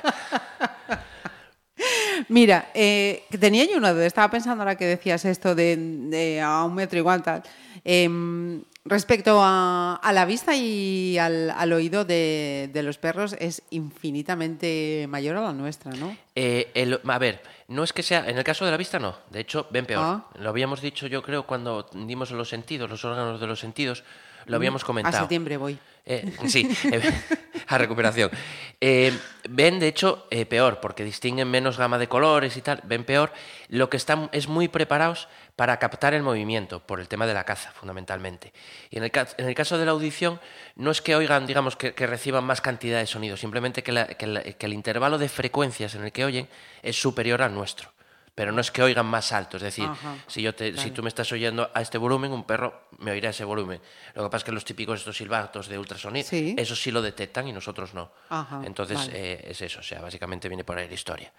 Mira, 2.28 2.70
eh, 2.74 3.24
tenía 3.40 3.64
yo 3.64 3.76
una 3.76 3.92
duda. 3.92 4.06
Estaba 4.06 4.30
pensando 4.30 4.62
ahora 4.62 4.76
que 4.76 4.86
decías 4.86 5.24
esto 5.24 5.54
de, 5.54 5.76
de 5.76 6.40
a 6.40 6.64
un 6.64 6.74
metro 6.74 6.98
igual 6.98 7.22
tal. 7.22 7.42
Em, 7.84 8.62
respecto 8.84 9.40
a, 9.42 9.96
a 9.96 10.12
la 10.12 10.24
vista 10.24 10.54
y 10.56 11.18
al, 11.18 11.50
al 11.50 11.72
oído 11.72 12.04
de, 12.04 12.70
de 12.72 12.82
los 12.82 12.98
perros, 12.98 13.34
es 13.38 13.62
infinitamente 13.70 15.06
mayor 15.08 15.36
a 15.36 15.42
la 15.42 15.52
nuestra, 15.52 15.92
¿no? 15.92 16.16
Eh, 16.34 16.70
el- 16.74 17.00
a 17.06 17.18
ver, 17.18 17.42
no 17.68 17.82
es 17.84 17.92
que 17.92 18.02
sea, 18.02 18.28
en 18.28 18.38
el 18.38 18.44
caso 18.44 18.64
de 18.64 18.70
la 18.70 18.76
vista 18.76 18.98
no, 18.98 19.16
de 19.30 19.40
hecho 19.40 19.66
ven 19.70 19.86
peor. 19.86 20.02
Ah. 20.04 20.24
Lo 20.38 20.48
habíamos 20.50 20.80
dicho 20.80 21.06
yo 21.06 21.22
creo 21.22 21.46
cuando 21.46 21.86
dimos 21.92 22.30
los 22.30 22.48
sentidos, 22.48 22.88
los 22.88 23.04
órganos 23.04 23.40
de 23.40 23.46
los 23.46 23.60
sentidos, 23.60 24.04
lo 24.46 24.56
habíamos 24.56 24.82
A 24.82 24.86
comentado. 24.86 25.18
septiembre 25.18 25.56
voy. 25.56 25.78
Eh, 26.06 26.30
sí, 26.48 26.68
eh, 26.92 27.00
a 27.68 27.78
recuperación. 27.78 28.30
Eh, 28.78 29.18
ven, 29.48 29.78
de 29.80 29.88
hecho, 29.88 30.26
eh, 30.30 30.44
peor, 30.44 30.78
porque 30.80 31.02
distinguen 31.02 31.50
menos 31.50 31.78
gama 31.78 31.96
de 31.96 32.08
colores 32.08 32.58
y 32.58 32.60
tal, 32.62 32.82
ven 32.84 33.04
peor. 33.04 33.32
Lo 33.68 33.88
que 33.88 33.96
están 33.96 34.28
es 34.32 34.46
muy 34.46 34.68
preparados 34.68 35.28
para 35.56 35.78
captar 35.78 36.12
el 36.12 36.22
movimiento, 36.22 36.80
por 36.80 37.00
el 37.00 37.08
tema 37.08 37.26
de 37.26 37.32
la 37.32 37.44
caza, 37.44 37.70
fundamentalmente. 37.72 38.52
Y 38.90 38.98
en 38.98 39.04
el, 39.04 39.12
en 39.38 39.48
el 39.48 39.54
caso 39.54 39.78
de 39.78 39.86
la 39.86 39.92
audición, 39.92 40.40
no 40.76 40.90
es 40.90 41.00
que 41.00 41.16
oigan, 41.16 41.46
digamos, 41.46 41.74
que, 41.76 41.94
que 41.94 42.06
reciban 42.06 42.44
más 42.44 42.60
cantidad 42.60 42.98
de 42.98 43.06
sonido, 43.06 43.38
simplemente 43.38 43.82
que, 43.82 43.92
la- 43.92 44.08
que 44.08 44.26
la- 44.26 44.42
que 44.42 44.66
el 44.66 44.74
intervalo 44.74 45.16
de 45.16 45.30
frecuencias 45.30 45.94
en 45.94 46.04
el 46.04 46.12
que 46.12 46.26
oyen 46.26 46.48
es 46.82 47.00
superior 47.00 47.40
al 47.40 47.54
nuestro. 47.54 47.93
Pero 48.34 48.50
no 48.50 48.60
es 48.60 48.72
que 48.72 48.82
oigan 48.82 49.06
más 49.06 49.30
alto, 49.30 49.58
es 49.58 49.62
decir, 49.62 49.84
Ajá, 49.84 50.16
si, 50.26 50.42
yo 50.42 50.52
te, 50.56 50.76
si 50.76 50.90
tú 50.90 51.04
me 51.04 51.08
estás 51.08 51.30
oyendo 51.30 51.70
a 51.72 51.80
este 51.80 51.98
volumen, 51.98 52.32
un 52.32 52.42
perro 52.42 52.88
me 52.98 53.12
oirá 53.12 53.28
a 53.28 53.30
ese 53.30 53.44
volumen. 53.44 53.80
Lo 54.14 54.24
que 54.24 54.28
pasa 54.28 54.38
es 54.38 54.44
que 54.44 54.50
los 54.52 54.64
típicos 54.64 54.98
estos 54.98 55.16
silbatos 55.16 55.68
de 55.68 55.78
ultrasonido, 55.78 56.26
Sí. 56.28 56.56
eso 56.58 56.74
sí 56.74 56.90
lo 56.90 57.00
detectan 57.00 57.46
y 57.46 57.52
nosotros 57.52 57.94
no. 57.94 58.10
Ajá, 58.30 58.60
Entonces 58.64 58.96
vale. 58.98 59.12
eh, 59.34 59.44
es 59.50 59.62
eso, 59.62 59.78
o 59.78 59.82
sea, 59.84 60.00
básicamente 60.00 60.48
viene 60.48 60.64
por 60.64 60.76
ahí 60.76 60.88
la 60.88 60.94
historia. 60.94 61.32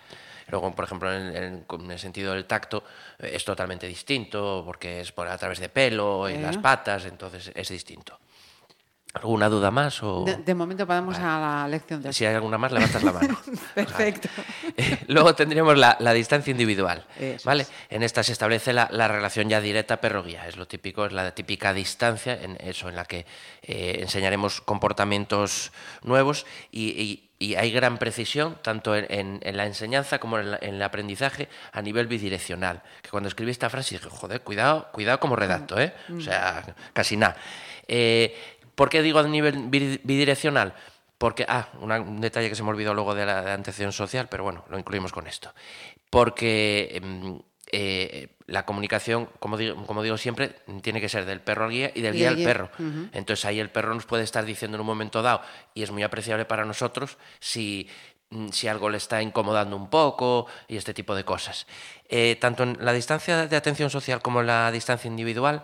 Luego, 0.48 0.74
por 0.74 0.86
ejemplo, 0.86 1.12
en, 1.14 1.36
en- 1.36 1.66
en 1.70 1.92
el 1.92 2.00
sentido 2.00 2.32
del 2.34 2.46
tacto 2.46 2.86
eh, 3.20 3.32
es 3.34 3.44
totalmente 3.44 3.88
distinto 3.88 4.64
porque 4.66 5.02
es 5.02 5.12
por 5.12 5.28
a 5.28 5.38
través 5.38 5.60
de 5.60 5.68
pelo 5.68 6.30
y 6.30 6.36
Eh. 6.36 6.40
las 6.42 6.58
patas, 6.60 7.04
entonces 7.06 7.52
es 7.54 7.68
distinto. 7.68 8.18
¿Alguna 9.16 9.48
duda 9.50 9.72
más? 9.72 10.04
O... 10.04 10.26
De, 10.26 10.36
de 10.36 10.54
momento 10.54 10.86
pasamos 10.86 11.18
a 11.18 11.40
la 11.40 11.68
lección 11.68 12.02
de 12.04 12.12
Si 12.14 12.26
hay 12.26 12.36
alguna 12.36 12.58
más, 12.58 12.72
levantas 12.72 13.02
la 13.02 13.14
mano. 13.14 13.40
Perfecto. 13.76 14.30
Eh, 14.78 14.98
Luego 15.08 15.34
tendríamos 15.36 15.78
la, 15.78 15.96
la 16.02 16.12
distancia 16.12 16.52
individual. 16.52 17.06
Eso 17.18 17.46
¿vale? 17.48 17.64
es. 17.64 17.72
En 17.90 18.04
esta 18.04 18.24
se 18.24 18.34
establece 18.34 18.74
la, 18.74 18.90
la 18.92 19.08
relación 19.08 19.48
ya 19.48 19.62
directa 19.62 20.02
perro-guía. 20.02 20.48
Es 20.48 20.58
lo 20.58 20.68
típico, 20.68 21.06
es 21.06 21.14
la 21.14 21.34
típica 21.34 21.74
distancia 21.74 22.34
en 22.42 22.58
eso, 22.60 22.90
en 22.90 22.96
la 22.96 23.06
que 23.06 23.26
eh, 23.64 24.00
enseñaremos 24.02 24.60
comportamientos 24.60 25.72
nuevos 26.04 26.46
y, 26.72 26.90
y- 27.02 27.22
y 27.38 27.56
hay 27.56 27.70
gran 27.72 27.98
precisión 27.98 28.58
tanto 28.62 28.96
en, 28.96 29.06
en- 29.10 29.40
en 29.44 29.58
la 29.58 29.66
enseñanza 29.66 30.20
como 30.20 30.40
en, 30.40 30.52
la- 30.52 30.60
en 30.62 30.76
el 30.76 30.84
aprendizaje 30.84 31.48
a 31.72 31.82
nivel 31.82 32.08
bidireccional. 32.08 32.82
Que 33.02 33.10
cuando 33.10 33.30
escribí 33.30 33.52
esta 33.52 33.70
frase 33.70 33.96
dije, 33.96 34.10
joder, 34.10 34.42
cuidado, 34.42 34.88
cuidado 34.92 35.20
como 35.20 35.36
redacto, 35.36 35.80
¿eh? 35.80 35.94
O 36.18 36.22
sea, 36.22 36.64
casi 36.94 37.16
nada. 37.18 37.36
Eh, 37.88 38.55
¿Por 38.76 38.90
qué 38.90 39.02
digo 39.02 39.20
a 39.20 39.24
nivel 39.28 39.70
bidi- 39.72 40.00
bidireccional? 40.04 40.74
Porque, 41.18 41.46
ah, 41.48 41.70
una- 41.80 42.00
un 42.02 42.20
detalle 42.22 42.50
que 42.50 42.56
se 42.56 42.64
me 42.64 42.70
olvidó 42.70 42.94
luego 42.94 43.16
de 43.16 43.26
la 43.26 43.42
de 43.42 43.52
antecesión 43.52 43.94
social, 43.94 44.28
pero 44.30 44.44
bueno, 44.44 44.66
lo 44.70 44.78
incluimos 44.78 45.12
con 45.14 45.28
esto. 45.28 45.54
Porque 46.10 46.92
em, 47.02 47.40
eh, 47.72 48.30
la 48.48 48.66
comunicación, 48.66 49.28
como 49.40 49.58
digo, 49.58 49.86
como 49.86 50.04
digo 50.04 50.18
siempre, 50.18 50.56
tiene 50.82 51.02
que 51.02 51.10
ser 51.10 51.26
del 51.26 51.42
perro 51.42 51.66
al 51.66 51.72
guía 51.72 51.92
y 51.96 52.02
del 52.02 52.16
Y 52.16 52.20
guía 52.20 52.30
al 52.30 52.36
perro. 52.44 52.70
Entonces 53.14 53.46
ahí 53.46 53.60
el 53.60 53.70
perro 53.70 53.94
nos 53.94 54.06
puede 54.06 54.24
estar 54.24 54.46
diciendo 54.46 54.76
en 54.76 54.82
un 54.82 54.88
momento 54.88 55.22
dado, 55.22 55.42
y 55.74 55.84
es 55.84 55.92
muy 55.92 56.04
apreciable 56.04 56.46
para 56.46 56.64
nosotros, 56.66 57.18
si, 57.40 57.90
mm, 58.30 58.50
si 58.50 58.68
algo 58.68 58.90
le 58.90 58.98
está 58.98 59.22
incomodando 59.22 59.76
un 59.76 59.90
poco 59.90 60.46
y 60.68 60.78
este 60.78 60.94
tipo 60.94 61.16
de 61.16 61.24
cosas. 61.26 61.66
Eh, 62.08 62.38
tanto 62.40 62.64
en 62.64 62.78
la 62.82 62.94
distancia 62.94 63.48
de 63.48 63.56
atención 63.56 63.90
social 63.90 64.22
como 64.22 64.42
en 64.42 64.48
la 64.48 64.72
distancia 64.72 65.08
individual, 65.08 65.64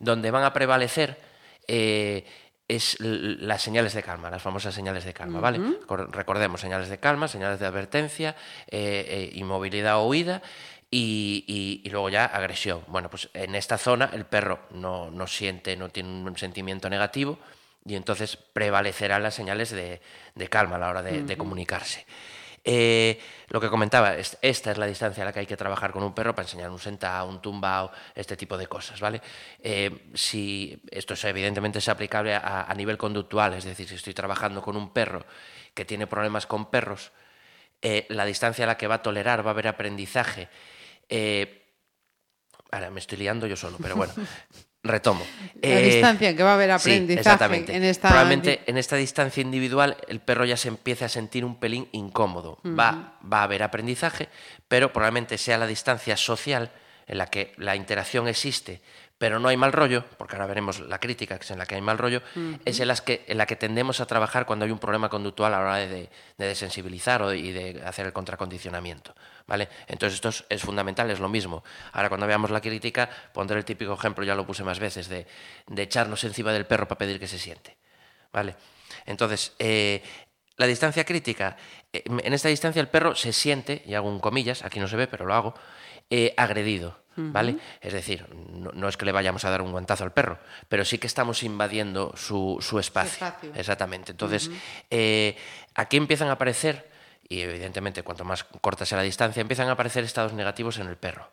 donde 0.00 0.30
van 0.30 0.44
a 0.44 0.52
prevalecer 0.52 1.27
eh, 1.68 2.24
es 2.66 2.96
las 3.00 3.62
señales 3.62 3.94
de 3.94 4.02
calma, 4.02 4.30
las 4.30 4.42
famosas 4.42 4.74
señales 4.74 5.04
de 5.04 5.14
calma, 5.14 5.40
¿vale? 5.40 5.58
Cor- 5.86 6.14
Recordemos, 6.14 6.60
señales 6.60 6.88
de 6.90 6.98
calma, 6.98 7.26
señales 7.28 7.60
de 7.60 7.66
advertencia, 7.66 8.36
eh, 8.66 9.06
eh, 9.08 9.30
inmovilidad 9.36 9.96
o 9.98 10.06
huida 10.06 10.42
y, 10.90 11.44
y- 11.46 11.80
y 11.86 11.90
luego 11.90 12.10
ya 12.10 12.26
agresión. 12.26 12.82
Bueno, 12.88 13.08
pues 13.08 13.30
en 13.32 13.54
esta 13.54 13.78
zona 13.78 14.10
el 14.12 14.26
perro 14.26 14.60
no, 14.72 15.10
no 15.10 15.26
siente, 15.26 15.76
no 15.76 15.88
tiene 15.88 16.08
un 16.10 16.36
sentimiento 16.36 16.90
negativo 16.90 17.38
y 17.86 17.94
entonces 17.94 18.36
prevalecerán 18.36 19.22
las 19.22 19.34
señales 19.34 19.70
de, 19.70 20.02
de 20.34 20.48
calma 20.48 20.76
a 20.76 20.78
la 20.78 20.88
hora 20.90 21.02
de, 21.02 21.22
de 21.22 21.36
comunicarse. 21.38 22.04
Eh, 22.64 23.18
lo 23.48 23.60
que 23.60 23.68
comentaba, 23.68 24.16
es- 24.16 24.38
esta 24.42 24.70
es 24.72 24.78
la 24.78 24.86
distancia 24.86 25.22
a 25.22 25.26
la 25.26 25.32
que 25.32 25.40
hay 25.40 25.46
que 25.46 25.56
trabajar 25.56 25.92
con 25.92 26.02
un 26.02 26.14
perro 26.14 26.34
para 26.34 26.46
enseñar 26.46 26.70
un 26.70 26.78
sentado, 26.78 27.28
un 27.28 27.40
tumbao, 27.40 27.90
este 28.14 28.36
tipo 28.36 28.56
de 28.58 28.66
cosas, 28.66 29.00
¿vale? 29.00 29.20
Eh, 29.62 30.10
si 30.14 30.80
esto 30.90 31.14
es, 31.14 31.24
evidentemente 31.24 31.78
es 31.78 31.88
aplicable 31.88 32.34
a, 32.34 32.72
nivel 32.76 32.96
conductual, 32.98 33.54
es 33.54 33.64
decir, 33.64 33.88
si 33.88 33.94
estoy 33.96 34.14
trabajando 34.14 34.62
con 34.62 34.76
un 34.76 34.92
perro 34.92 35.24
que 35.74 35.84
tiene 35.84 36.06
problemas 36.06 36.46
con 36.46 36.70
perros, 36.70 37.12
eh, 37.82 38.06
la 38.10 38.24
distancia 38.24 38.64
a 38.64 38.68
la 38.68 38.76
que 38.76 38.86
va 38.86 38.96
a 38.96 39.02
tolerar, 39.02 39.44
va 39.44 39.50
a 39.50 39.52
haber 39.52 39.68
aprendizaje. 39.68 40.48
ahora 42.70 42.90
me 42.90 43.00
estoy 43.00 43.18
liando 43.18 43.46
yo 43.46 43.56
solo, 43.56 43.78
pero 43.80 43.96
bueno, 43.96 44.12
retomo. 44.82 45.26
La 45.60 45.68
Eh, 45.80 45.82
distancia 45.82 46.30
en 46.30 46.36
que 46.36 46.42
va 46.42 46.52
a 46.52 46.54
haber 46.54 46.68
Sí, 46.78 46.90
aprendizaje 46.90 47.20
exactamente. 47.20 47.76
en 47.76 47.84
esta... 47.84 48.08
Probablemente 48.08 48.60
en 48.66 48.78
esta 48.78 48.96
distancia 48.96 49.40
individual 49.40 49.96
el 50.08 50.20
perro 50.20 50.44
ya 50.44 50.56
se 50.56 50.68
empiece 50.68 51.04
a 51.04 51.08
sentir 51.08 51.44
un 51.44 51.56
pelín 51.58 51.88
incómodo. 51.92 52.58
va, 52.64 53.14
va 53.30 53.40
a 53.40 53.42
haber 53.44 53.62
aprendizaje, 53.62 54.28
pero 54.68 54.92
probablemente 54.92 55.36
sea 55.38 55.58
la 55.58 55.66
distancia 55.66 56.16
social 56.16 56.70
en 57.06 57.18
la 57.18 57.26
que 57.26 57.52
la 57.56 57.74
interacción 57.74 58.28
existe, 58.28 58.80
pero 59.18 59.40
no 59.40 59.48
hay 59.48 59.56
mal 59.56 59.72
rollo, 59.72 60.04
porque 60.16 60.36
ahora 60.36 60.46
veremos 60.46 60.78
la 60.80 60.98
crítica, 61.00 61.36
que 61.38 61.44
es 61.44 61.50
en 61.50 61.58
la 61.58 61.66
que 61.66 61.74
hay 61.74 61.80
mal 61.80 61.98
rollo, 61.98 62.22
es 62.64 62.78
en, 62.78 62.86
las 62.86 63.00
que, 63.02 63.24
en 63.26 63.36
la 63.36 63.46
que 63.46 63.56
tendemos 63.56 64.00
a 64.00 64.06
trabajar 64.06 64.46
cuando 64.46 64.64
hay 64.64 64.70
un 64.70 64.78
problema 64.78 65.08
conductual 65.08 65.52
a 65.54 65.58
la 65.58 65.62
hora 65.64 65.76
de, 65.76 66.08
de 66.38 66.46
desensibilizar 66.46 67.20
o 67.22 67.28
de- 67.30 67.38
y 67.38 67.50
de 67.50 67.82
hacer 67.84 68.06
el 68.06 68.12
contracondicionamiento. 68.12 69.14
¿Vale? 69.48 69.68
Entonces 69.88 70.14
esto 70.16 70.28
es, 70.28 70.44
es 70.48 70.62
fundamental, 70.62 71.10
es 71.10 71.18
lo 71.20 71.28
mismo. 71.28 71.64
Ahora 71.92 72.08
cuando 72.08 72.26
veamos 72.26 72.50
la 72.50 72.60
crítica, 72.60 73.08
pondré 73.32 73.58
el 73.58 73.64
típico 73.64 73.94
ejemplo, 73.94 74.24
ya 74.24 74.34
lo 74.36 74.46
puse 74.46 74.62
más 74.62 74.78
veces, 74.78 75.08
de, 75.08 75.26
de 75.66 75.82
echarnos 75.82 76.22
encima 76.24 76.52
del 76.52 76.66
perro 76.66 76.86
para 76.86 76.98
pedir 76.98 77.18
que 77.18 77.26
se 77.26 77.38
siente. 77.38 77.76
¿Vale? 78.32 78.54
Entonces, 79.06 79.54
eh, 79.58 80.02
la 80.58 80.66
distancia 80.66 81.04
crítica, 81.04 81.56
eh, 81.92 82.04
en 82.06 82.32
esta 82.34 82.48
distancia 82.48 82.80
el 82.80 82.88
perro 82.88 83.14
se 83.14 83.32
siente, 83.32 83.82
y 83.86 83.94
hago 83.94 84.08
un 84.08 84.20
comillas, 84.20 84.62
aquí 84.64 84.78
no 84.80 84.86
se 84.86 84.96
ve, 84.96 85.06
pero 85.08 85.24
lo 85.24 85.34
hago, 85.34 85.54
eh, 86.10 86.34
agredido. 86.36 87.00
¿Vale? 87.18 87.58
Es 87.80 87.92
decir, 87.92 88.26
no, 88.52 88.70
no, 88.72 88.88
es 88.88 88.96
que 88.96 89.04
le 89.04 89.12
vayamos 89.12 89.44
a 89.44 89.50
dar 89.50 89.60
un 89.60 89.72
guantazo 89.72 90.04
al 90.04 90.12
perro, 90.12 90.38
pero 90.68 90.84
sí 90.84 90.98
que 90.98 91.06
estamos 91.06 91.42
invadiendo 91.42 92.14
su, 92.16 92.58
su 92.60 92.78
espacio. 92.78 93.26
espacio. 93.26 93.52
Exactamente. 93.54 94.12
Entonces, 94.12 94.50
eh, 94.90 95.36
aquí 95.74 95.96
empiezan 95.96 96.28
a 96.28 96.32
aparecer, 96.32 96.90
y 97.28 97.40
evidentemente 97.40 98.02
cuanto 98.02 98.24
más 98.24 98.44
corta 98.44 98.86
sea 98.86 98.98
la 98.98 99.04
distancia, 99.04 99.40
empiezan 99.40 99.68
a 99.68 99.72
aparecer 99.72 100.04
estados 100.04 100.32
negativos 100.32 100.78
en 100.78 100.88
el 100.88 100.96
perro. 100.96 101.30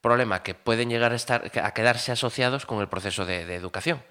Problema 0.00 0.42
que 0.42 0.54
pueden 0.54 0.88
llegar 0.90 1.12
a, 1.12 1.16
estar, 1.16 1.50
a 1.62 1.74
quedarse 1.74 2.12
asociados 2.12 2.66
con 2.66 2.80
el 2.80 2.88
proceso 2.88 3.26
de, 3.26 3.46
de 3.46 3.54
educación. 3.54 4.02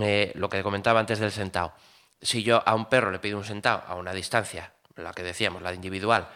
Eh, 0.00 0.32
lo 0.34 0.48
que 0.48 0.62
comentaba 0.62 1.00
antes 1.00 1.18
del 1.18 1.32
sentado. 1.32 1.72
Si 2.20 2.42
yo 2.42 2.62
a 2.66 2.74
un 2.74 2.86
perro 2.86 3.10
le 3.10 3.18
pido 3.18 3.38
un 3.38 3.44
sentado 3.44 3.82
a 3.86 3.94
una 3.94 4.12
distancia, 4.12 4.72
la 4.96 5.12
que 5.12 5.22
decíamos, 5.22 5.62
la 5.62 5.72
individual, 5.72 6.28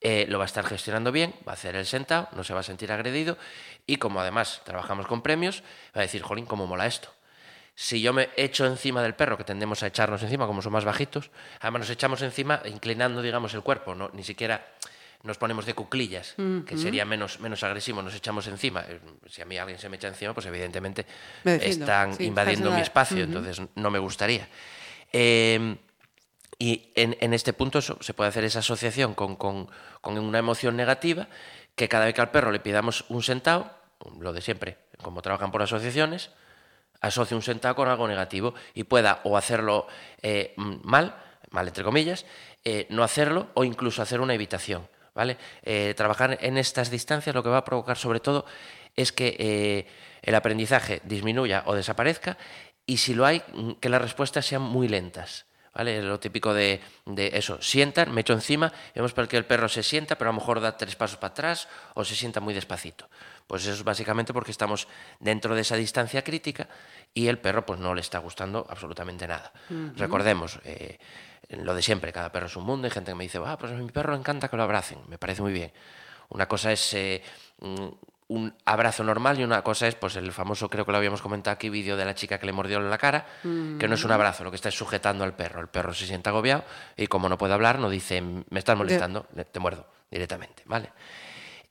eh, 0.00 0.26
lo 0.28 0.38
va 0.38 0.44
a 0.44 0.46
estar 0.46 0.64
gestionando 0.64 1.10
bien, 1.12 1.34
va 1.46 1.52
a 1.52 1.54
hacer 1.54 1.74
el 1.76 1.86
sentado, 1.86 2.28
no 2.32 2.44
se 2.44 2.54
va 2.54 2.60
a 2.60 2.62
sentir 2.62 2.92
agredido 2.92 3.36
y 3.86 3.96
como 3.96 4.20
además 4.20 4.62
trabajamos 4.64 5.06
con 5.06 5.22
premios, 5.22 5.62
va 5.96 6.00
a 6.00 6.02
decir, 6.02 6.22
jolín, 6.22 6.46
cómo 6.46 6.66
mola 6.66 6.86
esto. 6.86 7.10
Si 7.74 8.00
yo 8.00 8.12
me 8.12 8.28
echo 8.36 8.66
encima 8.66 9.02
del 9.02 9.14
perro, 9.14 9.36
que 9.38 9.44
tendemos 9.44 9.82
a 9.82 9.86
echarnos 9.86 10.22
encima 10.22 10.46
como 10.46 10.62
son 10.62 10.72
más 10.72 10.84
bajitos, 10.84 11.30
además 11.60 11.80
nos 11.80 11.90
echamos 11.90 12.22
encima 12.22 12.60
inclinando, 12.64 13.22
digamos, 13.22 13.54
el 13.54 13.62
cuerpo, 13.62 13.94
no, 13.94 14.10
ni 14.12 14.24
siquiera 14.24 14.66
nos 15.22 15.36
ponemos 15.38 15.66
de 15.66 15.74
cuclillas, 15.74 16.34
que 16.64 16.76
sería 16.76 17.04
menos, 17.04 17.40
menos 17.40 17.62
agresivo, 17.64 18.02
nos 18.02 18.14
echamos 18.14 18.46
encima. 18.46 18.84
Eh, 18.88 19.00
Si 19.28 19.42
a 19.42 19.44
mí 19.44 19.58
alguien 19.58 19.78
se 19.78 19.88
me 19.88 19.96
echa 19.96 20.08
encima, 20.08 20.32
pues 20.32 20.46
evidentemente 20.46 21.06
defiendo, 21.42 21.84
están 21.84 22.14
sí, 22.14 22.24
invadiendo 22.24 22.70
mi 22.70 22.80
espacio, 22.80 23.24
entonces 23.24 23.60
no 23.74 23.90
me 23.90 23.98
gustaría. 23.98 24.48
Eh, 25.12 25.76
y 26.58 26.90
en, 26.94 27.16
en 27.20 27.34
este 27.34 27.52
punto 27.52 27.78
eso, 27.78 27.98
se 28.00 28.14
puede 28.14 28.28
hacer 28.30 28.44
esa 28.44 28.58
asociación 28.60 29.14
con, 29.14 29.36
con- 29.36 29.68
con 30.00 30.18
una 30.18 30.38
emoción 30.38 30.76
negativa, 30.76 31.28
que 31.76 31.88
cada 31.88 32.06
vez 32.06 32.14
que 32.14 32.20
al 32.20 32.30
perro 32.30 32.50
le 32.50 32.60
pidamos 32.60 33.04
un 33.08 33.22
sentado, 33.22 33.70
lo 34.18 34.32
de 34.32 34.40
siempre, 34.40 34.78
como 35.02 35.22
trabajan 35.22 35.50
por 35.52 35.62
asociaciones, 35.62 36.30
asocie 37.00 37.36
un 37.36 37.42
sentado 37.42 37.76
con 37.76 37.88
algo 37.88 38.08
negativo 38.08 38.54
y 38.74 38.84
pueda 38.84 39.20
o 39.22 39.36
hacerlo 39.36 39.86
eh, 40.22 40.54
mal, 40.56 41.14
mal 41.50 41.68
entre 41.68 41.84
comillas, 41.84 42.26
eh, 42.64 42.86
no 42.90 43.04
hacerlo 43.04 43.48
o 43.54 43.62
incluso 43.62 44.02
hacer 44.02 44.20
una 44.20 44.34
evitación. 44.34 44.88
¿vale? 45.14 45.36
Eh, 45.62 45.94
trabajar 45.96 46.38
en 46.40 46.58
estas 46.58 46.90
distancias 46.90 47.34
lo 47.34 47.42
que 47.42 47.48
va 47.48 47.58
a 47.58 47.64
provocar 47.64 47.96
sobre 47.98 48.20
todo 48.20 48.44
es 48.96 49.12
que 49.12 49.86
el 50.22 50.34
aprendizaje 50.34 51.00
disminuya 51.04 51.62
o 51.66 51.74
desaparezca 51.74 52.36
y 52.86 52.96
si 52.98 53.14
lo 53.14 53.26
hay, 53.26 53.42
que 53.80 53.88
las 53.88 54.02
respuestas 54.02 54.46
sean 54.46 54.62
muy 54.62 54.88
lentas. 54.88 55.46
¿Vale? 55.78 56.02
Lo 56.02 56.18
típico 56.18 56.52
de, 56.52 56.80
de 57.06 57.30
eso, 57.34 57.62
sientan, 57.62 58.10
me 58.10 58.22
echo 58.22 58.32
encima, 58.32 58.72
vemos 58.96 59.12
para 59.12 59.28
que 59.28 59.36
el 59.36 59.44
perro 59.44 59.68
se 59.68 59.84
sienta, 59.84 60.18
pero 60.18 60.30
a 60.30 60.32
lo 60.32 60.40
mejor 60.40 60.60
da 60.60 60.76
tres 60.76 60.96
pasos 60.96 61.18
para 61.18 61.30
atrás 61.30 61.68
o 61.94 62.04
se 62.04 62.16
sienta 62.16 62.40
muy 62.40 62.52
despacito. 62.52 63.08
Pues 63.46 63.62
eso 63.62 63.74
es 63.74 63.84
básicamente 63.84 64.32
porque 64.32 64.50
estamos 64.50 64.88
dentro 65.20 65.54
de 65.54 65.60
esa 65.60 65.76
distancia 65.76 66.24
crítica 66.24 66.66
y 67.14 67.28
el 67.28 67.38
perro 67.38 67.64
pues 67.64 67.78
no 67.78 67.94
le 67.94 68.00
está 68.00 68.18
gustando 68.18 68.66
absolutamente 68.68 69.28
nada. 69.28 69.52
Recordemos, 69.94 70.58
eh, 70.64 70.98
lo 71.50 71.76
de 71.76 71.82
siempre, 71.82 72.12
cada 72.12 72.32
perro 72.32 72.46
es 72.46 72.56
un 72.56 72.64
mundo, 72.64 72.86
hay 72.86 72.90
gente 72.90 73.12
que 73.12 73.14
me 73.14 73.22
dice, 73.22 73.38
ah, 73.46 73.56
pues 73.56 73.70
a 73.70 73.76
mi 73.76 73.88
perro 73.92 74.14
le 74.14 74.18
encanta 74.18 74.48
que 74.48 74.56
lo 74.56 74.64
abracen, 74.64 74.98
me 75.06 75.16
parece 75.16 75.42
muy 75.42 75.52
bien. 75.52 75.70
Una 76.30 76.48
cosa 76.48 76.72
es 76.72 76.92
eh, 76.94 77.22
mm, 77.60 77.86
un 78.28 78.54
abrazo 78.66 79.02
normal 79.04 79.40
y 79.40 79.44
una 79.44 79.62
cosa 79.62 79.86
es 79.88 79.94
pues 79.94 80.14
el 80.16 80.30
famoso, 80.32 80.68
creo 80.68 80.84
que 80.84 80.92
lo 80.92 80.98
habíamos 80.98 81.22
comentado 81.22 81.54
aquí, 81.54 81.70
vídeo 81.70 81.96
de 81.96 82.04
la 82.04 82.14
chica 82.14 82.38
que 82.38 82.44
le 82.46 82.52
mordió 82.52 82.76
en 82.78 82.90
la 82.90 82.98
cara, 82.98 83.24
que 83.42 83.88
no 83.88 83.94
es 83.94 84.04
un 84.04 84.12
abrazo, 84.12 84.44
lo 84.44 84.50
que 84.50 84.56
está 84.56 84.68
es 84.68 84.74
sujetando 84.74 85.24
al 85.24 85.34
perro. 85.34 85.60
El 85.62 85.68
perro 85.68 85.94
se 85.94 86.06
siente 86.06 86.28
agobiado 86.28 86.64
y 86.96 87.06
como 87.06 87.28
no 87.30 87.38
puede 87.38 87.54
hablar, 87.54 87.78
no 87.78 87.88
dice, 87.88 88.20
me 88.20 88.44
estás 88.58 88.76
molestando, 88.76 89.26
le- 89.34 89.44
te 89.46 89.58
muerdo 89.60 89.86
directamente, 90.10 90.62
¿vale? 90.66 90.90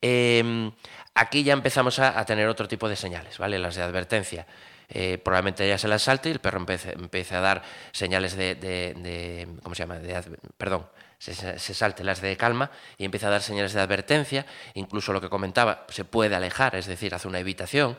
Eh, 0.02 0.70
aquí 1.14 1.42
ya 1.42 1.52
empezamos 1.52 1.98
a, 1.98 2.18
a 2.18 2.24
tener 2.24 2.48
otro 2.48 2.68
tipo 2.68 2.88
de 2.88 2.96
señales, 2.96 3.38
¿vale? 3.38 3.58
Las 3.58 3.74
de 3.76 3.82
advertencia. 3.82 4.46
Eh, 4.88 5.18
probablemente 5.18 5.68
ya 5.68 5.76
se 5.76 5.86
las 5.88 6.02
salte 6.02 6.28
y 6.30 6.32
el 6.32 6.38
perro 6.40 6.58
empiece, 6.58 6.92
empiece 6.92 7.34
a 7.36 7.40
dar 7.40 7.62
señales 7.92 8.34
de, 8.36 8.54
de- 8.54 8.94
de- 8.94 9.48
¿cómo 9.62 9.74
se 9.74 9.82
llama? 9.82 9.96
De 9.98 10.22
perdón, 10.56 10.86
se, 11.18 11.34
se- 11.34 11.74
salte 11.74 12.04
las 12.04 12.20
de 12.20 12.36
calma 12.36 12.70
y 12.96 13.04
empieza 13.04 13.26
a 13.26 13.30
dar 13.30 13.42
señales 13.42 13.72
de 13.72 13.80
advertencia, 13.80 14.46
incluso 14.74 15.12
lo 15.12 15.20
que 15.20 15.28
comentaba, 15.28 15.84
se 15.88 16.04
puede 16.04 16.34
alejar, 16.36 16.76
es 16.76 16.86
decir, 16.86 17.14
hace 17.14 17.28
una 17.28 17.40
evitación, 17.40 17.96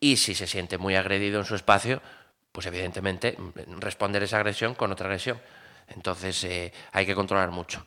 y 0.00 0.16
si 0.16 0.34
se 0.34 0.46
siente 0.46 0.76
muy 0.78 0.96
agredido 0.96 1.38
en 1.40 1.46
su 1.46 1.54
espacio, 1.54 2.02
pues 2.52 2.66
evidentemente 2.66 3.36
mm, 3.38 3.78
responder 3.80 4.22
esa 4.22 4.36
agresión 4.38 4.74
con 4.74 4.92
otra 4.92 5.06
agresión. 5.06 5.40
Entonces 5.88 6.42
eh, 6.44 6.72
hay 6.92 7.06
que 7.06 7.14
controlar 7.14 7.50
mucho. 7.50 7.84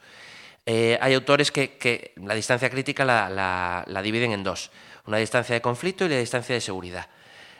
Eh, 0.66 0.98
hay 1.01 1.13
autores 1.13 1.51
que, 1.51 1.77
que 1.77 2.13
la 2.18 2.34
distancia 2.34 2.70
crítica 2.70 3.06
la, 3.06 3.30
la- 3.30 3.84
la 3.88 4.01
dividen 4.01 4.32
en 4.32 4.44
dos, 4.44 4.72
una 5.06 5.18
distancia 5.18 5.56
de 5.56 5.62
conflicto 5.62 6.06
y 6.06 6.10
la 6.10 6.18
distancia 6.18 6.54
de 6.56 6.62
seguridad. 6.62 7.08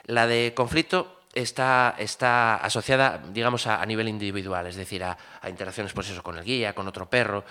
La 0.04 0.26
de 0.26 0.52
conflicto 0.54 1.17
está, 1.40 1.94
está 1.98 2.56
asociada, 2.56 3.20
digamos, 3.32 3.66
a, 3.66 3.80
a 3.80 3.86
nivel 3.86 4.08
individual, 4.08 4.66
es 4.66 4.76
decir, 4.76 5.02
a, 5.04 5.16
a 5.40 5.48
interacciones 5.48 5.92
pues 5.92 6.08
eso, 6.10 6.22
con 6.22 6.36
el 6.38 6.44
guía, 6.44 6.74
con 6.74 6.86
otro 6.88 7.08
perro. 7.08 7.44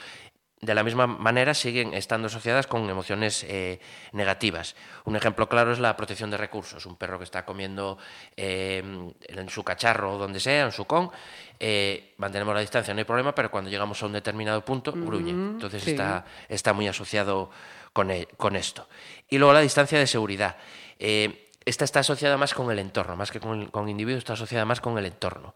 De 0.60 0.74
la 0.74 0.84
misma 0.84 1.06
manera 1.06 1.54
siguen 1.54 1.94
estando 1.94 2.26
asociadas 2.26 2.66
con 2.66 2.90
emociones 2.90 3.46
eh, 3.48 3.80
negativas. 4.12 4.76
Un 5.06 5.16
ejemplo 5.16 5.48
claro 5.48 5.72
es 5.72 5.78
la 5.78 5.96
protección 5.96 6.32
de 6.32 6.38
recursos. 6.38 6.88
Un 6.88 6.96
perro 6.96 7.20
que 7.20 7.26
está 7.26 7.46
comiendo 7.46 8.00
eh, 8.36 8.82
en 9.28 9.50
su 9.50 9.64
cacharro 9.64 10.16
o 10.16 10.18
donde 10.18 10.40
sea, 10.40 10.66
en 10.66 10.72
su 10.72 10.86
con, 10.86 11.12
eh, 11.60 12.16
mantenemos 12.18 12.56
la 12.56 12.62
distancia, 12.62 12.92
no 12.92 12.98
hay 12.98 13.06
problema, 13.06 13.36
pero 13.36 13.52
cuando 13.52 13.70
llegamos 13.70 14.02
a 14.02 14.08
un 14.08 14.14
determinado 14.14 14.66
punto, 14.66 14.94
gruñe. 14.94 15.30
Entonces 15.30 15.84
sí. 15.84 15.92
está, 15.92 16.26
está 16.50 16.74
muy 16.74 16.88
asociado 16.88 17.52
con, 17.94 18.10
e- 18.10 18.28
con 18.36 18.56
esto. 18.56 18.90
Y 19.30 19.38
luego 19.38 19.54
la 19.54 19.62
distancia 19.62 20.00
de 20.00 20.08
seguridad. 20.08 20.58
Eh, 20.98 21.47
esta 21.68 21.84
está 21.84 22.00
asociada 22.00 22.38
más 22.38 22.54
con 22.54 22.72
el 22.72 22.80
entorno, 22.80 23.18
más 23.18 23.30
que 23.30 23.42
con, 23.42 23.68
con 23.68 23.90
individuos, 23.90 24.20
está 24.20 24.34
asociada 24.34 24.64
más 24.64 24.80
con 24.80 24.98
el 24.98 25.06
entorno. 25.06 25.54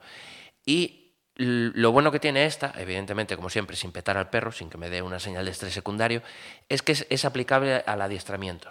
Y 0.65 1.13
lo 1.35 1.93
bueno 1.93 2.11
que 2.11 2.19
tiene 2.19 2.45
esta, 2.45 2.73
evidentemente, 2.77 3.37
como 3.37 3.49
siempre, 3.49 3.77
sin 3.77 3.93
petar 3.93 4.17
al 4.17 4.29
perro, 4.29 4.51
sin 4.51 4.69
que 4.69 4.77
me 4.77 4.89
dé 4.89 5.01
una 5.01 5.19
señal 5.19 5.45
de 5.45 5.51
estrés 5.51 5.73
secundario, 5.73 6.21
es 6.67 6.81
que 6.81 6.91
es, 6.91 7.07
es 7.09 7.23
aplicable 7.23 7.75
al 7.85 8.01
adiestramiento. 8.01 8.69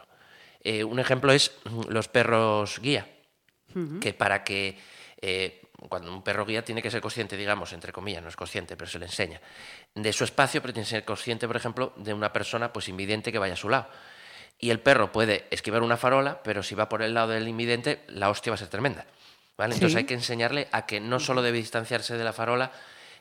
Eh, 0.63 0.85
un 0.85 1.01
ejemplo 1.01 1.33
es 1.33 1.53
mm, 1.65 1.89
los 1.89 2.09
perros 2.09 2.79
guía, 2.81 3.09
que 4.01 4.13
para 4.13 4.45
que 4.45 4.77
eh, 5.23 5.63
cuando 5.89 6.13
un 6.13 6.23
perro 6.23 6.45
guía 6.45 6.63
tiene 6.63 6.83
que 6.83 6.91
ser 6.91 7.01
consciente, 7.01 7.37
digamos, 7.37 7.73
entre 7.73 7.93
comillas, 7.93 8.23
no 8.23 8.29
es 8.29 8.37
consciente, 8.37 8.77
pero 8.77 8.91
se 8.91 8.99
le 8.99 9.07
enseña, 9.07 9.41
de 9.95 10.13
su 10.13 10.25
espacio, 10.25 10.61
pero 10.61 10.75
tiene 10.75 10.85
que 10.85 10.91
ser 10.91 11.05
consciente, 11.05 11.47
por 11.47 11.57
ejemplo, 11.57 11.95
de 11.97 12.13
una 12.13 12.33
persona 12.33 12.73
pues 12.73 12.89
invidente 12.89 13.33
que 13.33 13.39
vaya 13.39 13.55
a 13.55 13.57
su 13.57 13.71
lado. 13.71 13.89
Y 14.61 14.71
el 14.71 14.81
perro 14.81 15.11
puede 15.11 15.47
esquivar 15.51 15.83
una 15.83 15.97
farola, 15.97 16.43
pero 16.43 16.63
si 16.63 16.75
va 16.75 16.89
por 16.89 17.03
el 17.03 17.15
lado 17.15 17.29
del 17.33 17.49
invidente, 17.49 18.05
la 18.09 18.29
hostia 18.31 18.51
va 18.51 18.55
a 18.55 18.59
ser 18.59 18.69
tremenda. 18.69 19.07
¿vale? 19.57 19.75
Entonces 19.75 19.93
Sí. 19.93 19.99
hay 19.99 20.05
que 20.05 20.15
enseñarle 20.15 20.69
a 20.73 20.87
que 20.87 21.01
no 21.01 21.19
solo 21.21 21.43
debe 21.43 21.59
distanciarse 21.59 22.17
de 22.17 22.25
la 22.25 22.33
farola, 22.33 22.71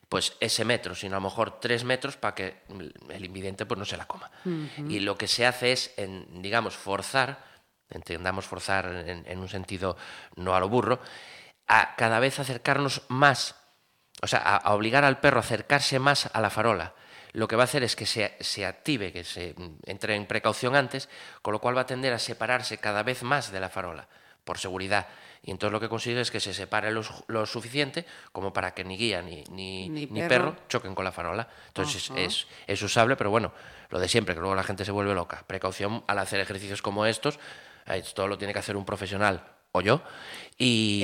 pues 0.09 0.33
ese 0.39 0.65
metro, 0.65 0.95
sino 0.95 1.15
a 1.15 1.19
lo 1.19 1.25
mejor 1.29 1.59
tres 1.59 1.83
metros 1.83 2.17
para 2.17 2.33
que 2.35 2.61
el 3.09 3.25
invidente 3.25 3.65
pues 3.65 3.77
no 3.77 3.85
se 3.85 3.95
la 3.97 4.05
coma. 4.07 4.31
Y 4.87 4.99
lo 5.01 5.17
que 5.17 5.27
se 5.27 5.45
hace 5.45 5.71
es, 5.71 5.93
en, 5.97 6.41
digamos, 6.41 6.75
forzar, 6.75 7.37
entendamos 7.89 8.45
forzar 8.45 8.87
en, 8.87 9.23
en 9.27 9.39
un 9.39 9.47
sentido 9.49 9.97
no 10.35 10.55
a 10.55 10.59
lo 10.59 10.67
burro, 10.69 10.99
a 11.67 11.95
cada 11.95 12.19
vez 12.19 12.39
acercarnos 12.39 13.03
más, 13.09 13.55
o 14.21 14.27
sea, 14.27 14.39
a, 14.39 14.57
a 14.57 14.73
obligar 14.73 15.05
al 15.05 15.19
perro 15.19 15.37
a 15.37 15.41
acercarse 15.41 15.99
más 15.99 16.29
a 16.33 16.41
la 16.41 16.49
farola. 16.49 16.93
Lo 17.33 17.47
que 17.47 17.55
va 17.55 17.63
a 17.63 17.65
hacer 17.65 17.83
es 17.83 17.95
que 17.95 18.05
se, 18.05 18.35
se 18.39 18.65
active, 18.65 19.11
que 19.13 19.23
se 19.23 19.53
mm, 19.55 19.77
entre 19.85 20.15
en 20.15 20.25
precaución 20.25 20.75
antes, 20.75 21.09
con 21.41 21.51
lo 21.53 21.59
cual 21.59 21.77
va 21.77 21.81
a 21.81 21.85
tender 21.85 22.13
a 22.13 22.19
separarse 22.19 22.77
cada 22.79 23.03
vez 23.03 23.23
más 23.23 23.51
de 23.51 23.59
la 23.59 23.69
farola, 23.69 24.07
por 24.43 24.57
seguridad. 24.57 25.07
Y 25.41 25.51
entonces 25.51 25.71
lo 25.71 25.79
que 25.79 25.87
consigue 25.87 26.19
es 26.19 26.31
que 26.31 26.39
se 26.41 26.53
separe 26.53 26.91
lo, 26.91 27.01
su- 27.01 27.23
lo 27.27 27.45
suficiente 27.45 28.05
como 28.33 28.51
para 28.51 28.73
que 28.73 28.83
ni 28.83 28.97
guía 28.97 29.21
ni, 29.21 29.43
ni, 29.51 29.87
Ni 29.89 30.05
ni 30.07 30.21
perro. 30.21 30.51
perro 30.53 30.55
choquen 30.67 30.93
con 30.95 31.05
la 31.05 31.11
farola. 31.13 31.47
Entonces 31.67 32.11
es, 32.15 32.47
es 32.67 32.81
usable, 32.81 33.15
pero 33.15 33.29
bueno, 33.29 33.53
lo 33.89 33.99
de 33.99 34.07
siempre, 34.09 34.33
que 34.35 34.41
luego 34.41 34.55
la 34.55 34.63
gente 34.63 34.83
se 34.83 34.91
vuelve 34.91 35.13
loca. 35.13 35.43
Precaución 35.47 36.03
al 36.07 36.19
hacer 36.19 36.39
ejercicios 36.41 36.81
como 36.81 37.05
estos, 37.05 37.35
eh, 37.87 37.97
esto 38.03 38.27
lo 38.27 38.37
tiene 38.37 38.51
que 38.53 38.59
hacer 38.59 38.75
un 38.75 38.85
profesional 38.85 39.43
o 39.71 39.81
yo. 39.81 40.01
Y, 40.57 41.01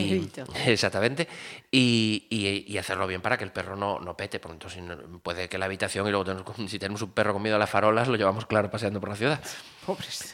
exactamente. 0.68 1.28
Y, 1.72 2.28
y- 2.30 2.66
y 2.74 2.78
hacerlo 2.78 3.08
bien 3.08 3.22
para 3.22 3.38
que 3.38 3.44
el 3.46 3.52
perro 3.52 3.76
no, 3.76 4.00
no 4.00 4.18
pete. 4.18 4.40
Porque 4.40 4.54
entonces 4.54 4.84
puede 5.24 5.48
que 5.48 5.58
la 5.58 5.66
habitación 5.66 6.08
y 6.08 6.12
luego 6.12 6.26
tenemos- 6.26 6.70
si 6.70 6.78
tenemos 6.80 7.02
un 7.02 7.12
perro 7.12 7.34
con 7.34 7.42
miedo 7.42 7.56
a 7.56 7.60
las 7.60 7.70
farolas, 7.70 8.08
lo 8.08 8.16
llevamos 8.16 8.46
claro 8.46 8.70
paseando 8.70 9.00
por 9.00 9.10
la 9.10 9.16
ciudad. 9.16 9.42
Pobres. 9.86 10.34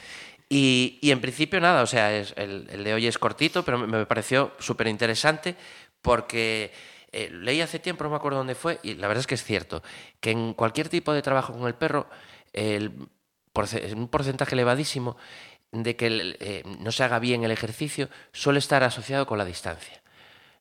Y, 0.49 0.97
y 1.01 1.11
en 1.11 1.21
principio 1.21 1.61
nada, 1.61 1.81
o 1.81 1.87
sea, 1.87 2.13
es, 2.17 2.33
el, 2.35 2.67
el 2.71 2.83
de 2.83 2.93
hoy 2.93 3.07
es 3.07 3.17
cortito, 3.17 3.63
pero 3.63 3.77
me, 3.77 3.87
me 3.87 4.05
pareció 4.05 4.51
súper 4.59 4.87
interesante 4.87 5.55
porque 6.01 6.73
eh, 7.13 7.29
leí 7.31 7.61
hace 7.61 7.79
tiempo, 7.79 8.03
no 8.03 8.09
me 8.09 8.15
acuerdo 8.17 8.39
dónde 8.39 8.55
fue, 8.55 8.79
y 8.83 8.95
la 8.95 9.07
verdad 9.07 9.21
es 9.21 9.27
que 9.27 9.35
es 9.35 9.43
cierto, 9.45 9.81
que 10.19 10.31
en 10.31 10.53
cualquier 10.53 10.89
tipo 10.89 11.13
de 11.13 11.21
trabajo 11.21 11.53
con 11.53 11.67
el 11.67 11.75
perro, 11.75 12.09
el 12.53 12.91
un 13.95 14.07
porcentaje 14.07 14.55
elevadísimo 14.55 15.17
de 15.71 15.95
que 15.95 16.07
el- 16.07 16.37
eh, 16.39 16.63
no 16.79 16.91
se 16.91 17.03
haga 17.03 17.19
bien 17.19 17.43
el 17.43 17.51
ejercicio 17.51 18.09
suele 18.31 18.59
estar 18.59 18.83
asociado 18.83 19.25
con 19.25 19.37
la 19.37 19.45
distancia. 19.45 20.01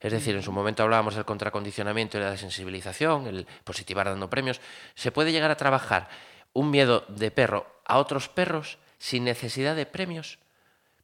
Es 0.00 0.12
decir, 0.12 0.34
en 0.34 0.42
su 0.42 0.52
momento 0.52 0.82
hablábamos 0.82 1.14
del 1.14 1.26
contracondicionamiento 1.26 2.16
y 2.16 2.22
la 2.22 2.36
sensibilización, 2.36 3.26
el 3.26 3.46
positivar 3.64 4.06
dando 4.06 4.30
premios. 4.30 4.60
Se 4.94 5.12
puede 5.12 5.30
llegar 5.32 5.50
a 5.50 5.56
trabajar 5.56 6.08
un 6.54 6.70
miedo 6.70 7.04
de 7.08 7.30
perro 7.30 7.66
a 7.84 7.98
otros 7.98 8.28
perros 8.28 8.78
sin 8.98 9.24
necesidad 9.24 9.76
de 9.76 9.84
premios, 9.86 10.38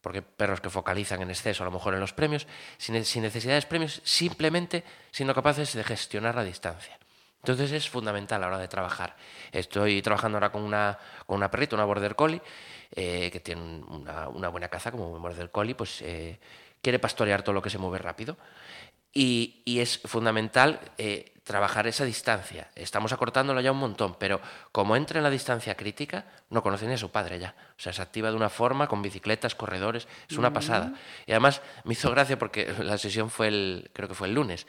porque 0.00 0.22
perros 0.22 0.60
que 0.60 0.70
focalizan 0.70 1.20
en 1.20 1.30
exceso 1.30 1.62
a 1.62 1.66
lo 1.66 1.72
mejor 1.72 1.92
en 1.94 2.00
los 2.00 2.12
premios, 2.14 2.46
sin, 2.78 3.04
sin 3.04 3.22
necesidad 3.22 3.54
de 3.60 3.66
premios, 3.66 4.00
simplemente 4.04 4.84
siendo 5.10 5.34
capaces 5.34 5.74
de 5.74 5.84
gestionar 5.84 6.34
la 6.34 6.44
distancia. 6.44 6.98
Entonces 7.42 7.72
es 7.72 7.88
fundamental 7.88 8.42
a 8.42 8.46
la 8.46 8.46
hora 8.48 8.58
de 8.58 8.68
trabajar. 8.68 9.16
Estoy 9.52 10.02
trabajando 10.02 10.36
ahora 10.36 10.50
con 10.50 10.62
una, 10.62 10.98
con 11.26 11.36
una 11.36 11.50
perrita, 11.50 11.76
una 11.76 11.84
border 11.84 12.16
collie, 12.16 12.42
eh, 12.90 13.30
que 13.30 13.40
tiene 13.40 13.62
una, 13.88 14.28
una, 14.28 14.48
buena 14.48 14.68
caza 14.68 14.90
como 14.90 15.12
un 15.12 15.22
border 15.22 15.50
collie, 15.50 15.74
pues 15.74 16.02
eh, 16.02 16.38
quiere 16.82 16.98
pastorear 16.98 17.42
todo 17.42 17.52
lo 17.52 17.62
que 17.62 17.70
se 17.70 17.78
mueve 17.78 17.98
rápido. 17.98 18.36
Y, 19.12 19.62
y 19.64 19.80
es 19.80 19.98
fundamental 19.98 20.78
eh, 20.98 21.32
trabajar 21.46 21.86
esa 21.86 22.04
distancia. 22.04 22.68
Estamos 22.74 23.12
acortándola 23.12 23.62
ya 23.62 23.70
un 23.70 23.78
montón, 23.78 24.16
pero 24.18 24.40
como 24.72 24.96
entra 24.96 25.20
en 25.20 25.22
la 25.22 25.30
distancia 25.30 25.76
crítica, 25.76 26.26
no 26.50 26.60
conoce 26.60 26.86
ni 26.88 26.94
a 26.94 26.98
su 26.98 27.10
padre 27.10 27.38
ya. 27.38 27.54
O 27.78 27.80
sea, 27.80 27.92
se 27.92 28.02
activa 28.02 28.30
de 28.30 28.36
una 28.36 28.50
forma, 28.50 28.88
con 28.88 29.02
bicicletas, 29.02 29.54
corredores, 29.54 30.08
es 30.28 30.36
una 30.36 30.52
pasada. 30.52 30.92
Y 31.24 31.30
además 31.30 31.62
me 31.84 31.92
hizo 31.92 32.10
gracia 32.10 32.36
porque 32.36 32.74
la 32.82 32.98
sesión 32.98 33.30
fue 33.30 33.46
el, 33.46 33.90
creo 33.92 34.08
que 34.08 34.14
fue 34.14 34.26
el 34.26 34.34
lunes, 34.34 34.66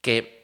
que 0.00 0.43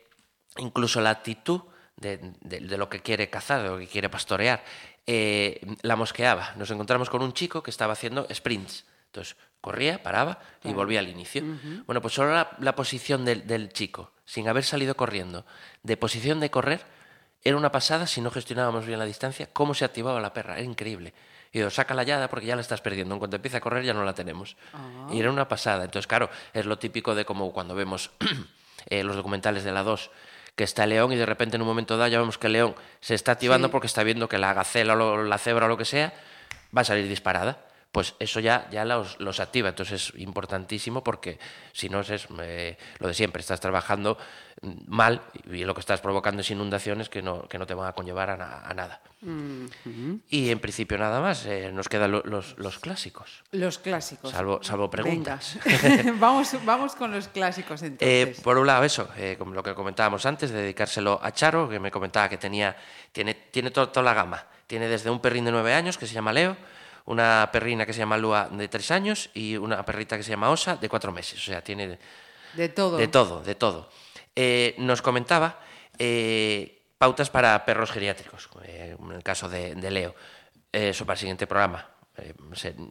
incluso 0.59 1.01
la 1.01 1.11
actitud 1.11 1.63
de, 1.97 2.19
de, 2.41 2.61
de, 2.61 2.79
lo 2.79 2.89
que 2.89 3.01
quiere 3.01 3.29
cazar, 3.31 3.63
de 3.63 3.69
lo 3.69 3.79
que 3.79 3.87
quiere 3.87 4.09
pastorear, 4.09 4.63
eh, 5.07 5.61
la 5.83 5.97
mosqueaba. 5.97 6.55
Nos 6.57 6.71
encontramos 6.71 7.11
con 7.11 7.23
un 7.23 7.33
chico 7.33 7.63
que 7.63 7.71
estaba 7.71 7.93
haciendo 7.93 8.27
sprints. 8.33 8.85
Entonces, 9.07 9.37
corría, 9.61 10.03
paraba 10.03 10.39
y 10.65 10.73
volvía 10.73 11.01
al 11.01 11.09
inicio. 11.09 11.43
Uh 11.43 11.47
-huh. 11.47 11.85
Bueno, 11.87 12.01
pues 12.01 12.15
solo 12.15 12.33
la, 12.33 12.57
la 12.61 12.75
posición 12.75 13.25
del, 13.25 13.47
del, 13.47 13.73
chico, 13.73 14.13
sin 14.25 14.49
haber 14.49 14.65
salido 14.65 14.95
corriendo, 14.97 15.45
de 15.83 15.97
posición 15.97 16.39
de 16.41 16.51
correr, 16.51 16.81
era 17.43 17.57
una 17.57 17.73
pasada 17.73 18.07
si 18.07 18.21
no 18.21 18.31
gestionábamos 18.31 18.87
bien 18.87 18.99
la 18.99 19.05
distancia, 19.05 19.49
cómo 19.53 19.75
se 19.75 19.85
activaba 19.85 20.21
la 20.21 20.33
perra, 20.33 20.55
era 20.55 20.65
increíble. 20.65 21.13
Y 21.53 21.59
digo, 21.59 21.71
saca 21.71 21.95
la 21.95 22.05
llada 22.05 22.29
porque 22.29 22.47
ya 22.47 22.55
la 22.55 22.63
estás 22.63 22.81
perdiendo. 22.81 23.15
En 23.15 23.19
cuanto 23.19 23.37
empieza 23.37 23.57
a 23.57 23.61
correr 23.61 23.85
ya 23.85 23.95
no 23.95 24.05
la 24.05 24.15
tenemos. 24.15 24.57
Uh 24.73 24.77
-huh. 25.09 25.15
Y 25.17 25.21
era 25.21 25.31
una 25.31 25.49
pasada. 25.49 25.85
Entonces, 25.85 26.07
claro, 26.07 26.31
es 26.53 26.65
lo 26.67 26.79
típico 26.79 27.15
de 27.15 27.25
como 27.25 27.53
cuando 27.53 27.75
vemos 27.75 28.11
eh, 28.87 29.03
los 29.03 29.17
documentales 29.17 29.65
de 29.65 29.73
la 29.73 29.83
2, 29.83 30.11
que 30.61 30.65
está 30.65 30.85
león 30.85 31.11
y 31.11 31.17
de 31.17 31.25
repente 31.25 31.57
en 31.57 31.63
un 31.63 31.69
momento 31.69 31.97
dado 31.97 32.11
ya 32.11 32.19
vemos 32.19 32.37
que 32.37 32.49
el 32.49 32.53
león 32.53 32.75
se 33.01 33.15
está 33.15 33.33
activando 33.33 33.69
sí. 33.69 33.73
porque 33.73 33.87
está 33.87 34.03
viendo 34.03 34.29
que 34.29 34.37
la 34.37 34.53
gacela 34.53 34.93
o 34.93 35.23
la 35.23 35.39
cebra 35.39 35.65
o 35.65 35.69
lo 35.71 35.79
que 35.79 35.87
sea 35.87 36.13
va 36.77 36.83
a 36.83 36.85
salir 36.85 37.09
disparada. 37.09 37.65
Pues 37.93 38.15
eso 38.21 38.39
ya, 38.39 38.69
ya 38.71 38.85
los, 38.85 39.19
los 39.19 39.41
activa. 39.41 39.69
Entonces 39.69 40.11
es 40.15 40.21
importantísimo 40.21 41.03
porque 41.03 41.39
si 41.73 41.89
no 41.89 42.01
es 42.01 42.29
eh, 42.41 42.79
lo 42.99 43.09
de 43.09 43.15
siempre, 43.15 43.41
estás 43.41 43.61
trabajando 43.61 44.17
mal 44.87 45.23
y 45.51 45.65
lo 45.65 45.75
que 45.75 45.81
estás 45.81 46.01
provocando 46.01 46.43
es 46.43 46.51
inundaciones 46.51 47.09
que 47.09 47.23
no, 47.23 47.49
que 47.49 47.59
no 47.59 47.67
te 47.67 47.75
van 47.75 47.89
a 47.89 47.93
conllevar 47.93 48.31
a, 48.31 48.37
na, 48.37 48.61
a 48.61 48.75
nada. 48.75 49.01
Mm 49.23 49.67
-hmm. 49.85 50.21
Y 50.29 50.51
en 50.51 50.61
principio 50.61 50.99
nada 50.99 51.21
más, 51.21 51.47
eh, 51.47 51.71
nos 51.73 51.89
quedan 51.89 52.11
lo, 52.11 52.23
los, 52.25 52.57
los, 52.59 52.79
clásicos. 52.79 53.43
Los 53.53 53.79
clásicos. 53.79 54.31
Salvo, 54.31 54.63
salvo 54.63 54.89
preguntas. 54.89 55.59
vamos, 56.19 56.57
vamos 56.65 56.95
con 56.95 57.11
los 57.11 57.29
clásicos 57.29 57.83
entonces. 57.83 58.39
Eh, 58.39 58.43
por 58.43 58.57
un 58.57 58.67
lado 58.67 58.85
eso, 58.85 59.09
eh, 59.17 59.37
como 59.39 59.53
lo 59.53 59.63
que 59.63 59.75
comentábamos 59.75 60.25
antes, 60.27 60.51
de 60.51 60.61
dedicárselo 60.63 61.21
a 61.23 61.33
Charo, 61.33 61.69
que 61.69 61.81
me 61.81 61.91
comentaba 61.91 62.29
que 62.29 62.39
tenía, 62.39 62.77
tiene, 63.13 63.35
tiene 63.35 63.71
to, 63.71 63.89
toda 63.89 64.05
la 64.05 64.15
gama. 64.15 64.47
Tiene 64.67 64.89
desde 64.89 65.11
un 65.11 65.21
perrín 65.21 65.45
de 65.45 65.53
nueve 65.53 65.75
años 65.75 65.99
que 65.99 66.07
se 66.07 66.15
llama 66.15 66.33
Leo, 66.33 66.57
una 67.07 67.49
perrina 67.53 67.87
que 67.87 67.93
se 67.93 68.01
llama 68.01 68.17
Lua 68.17 68.49
de 68.51 68.69
tres 68.69 68.91
años 68.91 69.31
y 69.35 69.57
una 69.57 69.85
perrita 69.85 70.17
que 70.17 70.23
se 70.23 70.31
llama 70.31 70.51
Osa 70.51 70.77
de 70.77 70.89
cuatro 70.89 71.13
meses. 71.13 71.39
O 71.39 71.45
sea, 71.45 71.63
tiene 71.63 71.99
de 72.55 72.69
todo. 72.69 72.97
De 72.97 73.09
todo, 73.09 73.43
de 73.43 73.55
todo. 73.55 73.89
Eh, 74.35 74.75
nos 74.79 75.03
comentaba 75.03 75.61
eh, 75.99 76.83
pautas 76.99 77.31
para 77.31 77.65
perros 77.65 77.91
geriátricos, 77.91 78.49
eh, 78.65 78.97
en 78.99 79.13
el 79.13 79.23
caso 79.23 79.49
de, 79.49 79.75
de 79.75 79.91
Leo. 79.91 80.15
Eso 80.73 81.05
para 81.05 81.15
el 81.15 81.19
siguiente 81.19 81.47
programa. 81.47 81.85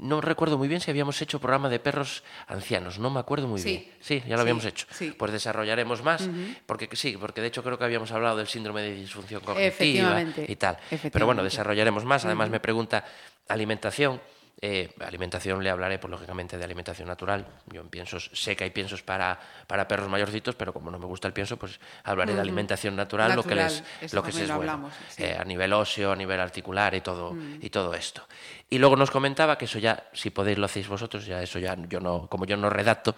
no 0.02 0.20
recuerdo 0.20 0.58
muy 0.58 0.68
bien 0.68 0.82
si 0.82 0.92
habíamos 0.92 1.22
hecho 1.22 1.40
programa 1.40 1.70
de 1.70 1.80
perros 1.80 2.24
ancianos, 2.48 3.00
no 3.00 3.10
me 3.10 3.20
acuerdo 3.20 3.48
muy 3.48 3.62
sí. 3.62 3.70
bien. 3.70 3.92
Sí, 4.02 4.24
ya 4.28 4.32
lo 4.32 4.38
sí, 4.38 4.42
habíamos 4.42 4.66
hecho. 4.66 4.86
Sí. 4.92 5.12
Pues 5.18 5.32
desarrollaremos 5.32 6.04
más, 6.04 6.22
uh 6.22 6.32
-huh. 6.32 6.58
porque 6.66 6.90
sí, 6.94 7.16
porque 7.18 7.40
de 7.40 7.48
hecho 7.48 7.64
creo 7.64 7.78
que 7.78 7.86
habíamos 7.86 8.12
hablado 8.12 8.38
del 8.38 8.48
síndrome 8.48 8.82
de 8.82 8.96
disfunción 8.96 9.42
cognitiva 9.42 10.22
y 10.48 10.56
tal. 10.58 10.78
Pero 11.12 11.26
bueno, 11.26 11.42
desarrollaremos 11.44 12.04
más. 12.04 12.26
Además 12.26 12.48
uh 12.48 12.50
-huh. 12.50 12.54
me 12.54 12.60
pregunta 12.60 13.06
alimentación. 13.50 14.22
Eh, 14.62 14.94
alimentación 15.00 15.64
le 15.64 15.70
hablaré, 15.70 16.00
pues 16.00 16.12
lógicamente, 16.12 16.58
de 16.58 16.64
alimentación 16.66 17.08
natural. 17.08 17.48
Yo 17.68 17.80
en 17.80 17.88
piensos, 17.88 18.30
sé 18.34 18.58
que 18.58 18.66
hay 18.66 18.72
piensos 18.72 19.02
para, 19.02 19.40
para 19.68 19.88
perros 19.88 20.10
mayorcitos, 20.10 20.56
pero 20.56 20.74
como 20.74 20.92
no 20.92 21.00
me 21.00 21.06
gusta 21.06 21.30
el 21.30 21.34
pienso, 21.34 21.56
pues 21.56 21.80
hablaré 22.04 22.32
uh 22.32 22.34
-huh. 22.34 22.36
de 22.36 22.42
alimentación 22.42 22.94
natural, 22.94 23.30
natural, 23.30 23.38
lo 23.38 23.50
que 23.50 23.56
les, 24.02 24.14
lo 24.14 24.22
que 24.22 24.32
es 24.32 24.54
bueno, 24.54 24.92
sí. 25.08 25.24
eh, 25.24 25.38
a 25.40 25.46
nivel 25.46 25.72
óseo, 25.72 26.12
a 26.12 26.16
nivel 26.16 26.42
articular 26.42 26.94
y 26.94 27.00
todo, 27.00 27.32
uh 27.32 27.36
-huh. 27.36 27.60
y 27.62 27.70
todo 27.70 27.94
esto. 27.94 28.28
Y 28.70 28.80
luego 28.80 28.98
nos 28.98 29.12
comentaba 29.12 29.58
que 29.58 29.64
eso 29.64 29.80
ya, 29.80 30.10
si 30.12 30.30
podéis 30.30 30.58
lo 30.58 30.66
hacéis 30.66 30.90
vosotros, 30.90 31.26
ya 31.26 31.42
eso 31.42 31.58
ya 31.58 31.78
yo 31.88 32.02
no, 32.02 32.28
como 32.28 32.46
yo 32.46 32.58
no 32.58 32.70
redacto, 32.70 33.16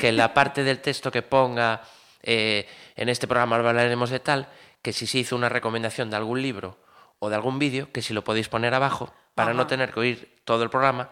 que 0.00 0.10
en 0.10 0.16
la 0.16 0.32
parte 0.34 0.62
del 0.62 0.78
texto 0.78 1.10
que 1.10 1.22
ponga 1.22 1.82
eh, 2.22 2.68
en 2.94 3.08
este 3.08 3.26
programa 3.26 3.56
hablaremos 3.56 4.10
de 4.10 4.20
tal, 4.20 4.46
que 4.80 4.92
si 4.92 5.08
se 5.08 5.18
hizo 5.18 5.34
una 5.34 5.48
recomendación 5.48 6.08
de 6.08 6.16
algún 6.16 6.40
libro 6.40 6.78
o 7.18 7.30
de 7.30 7.34
algún 7.34 7.58
vídeo, 7.58 7.90
que 7.90 8.00
si 8.00 8.14
lo 8.14 8.22
podéis 8.22 8.48
poner 8.48 8.74
abajo 8.74 9.12
para 9.34 9.50
Ajá. 9.50 9.56
no 9.56 9.66
tener 9.66 9.92
que 9.92 10.00
oír 10.00 10.36
todo 10.44 10.62
el 10.62 10.70
programa 10.70 11.10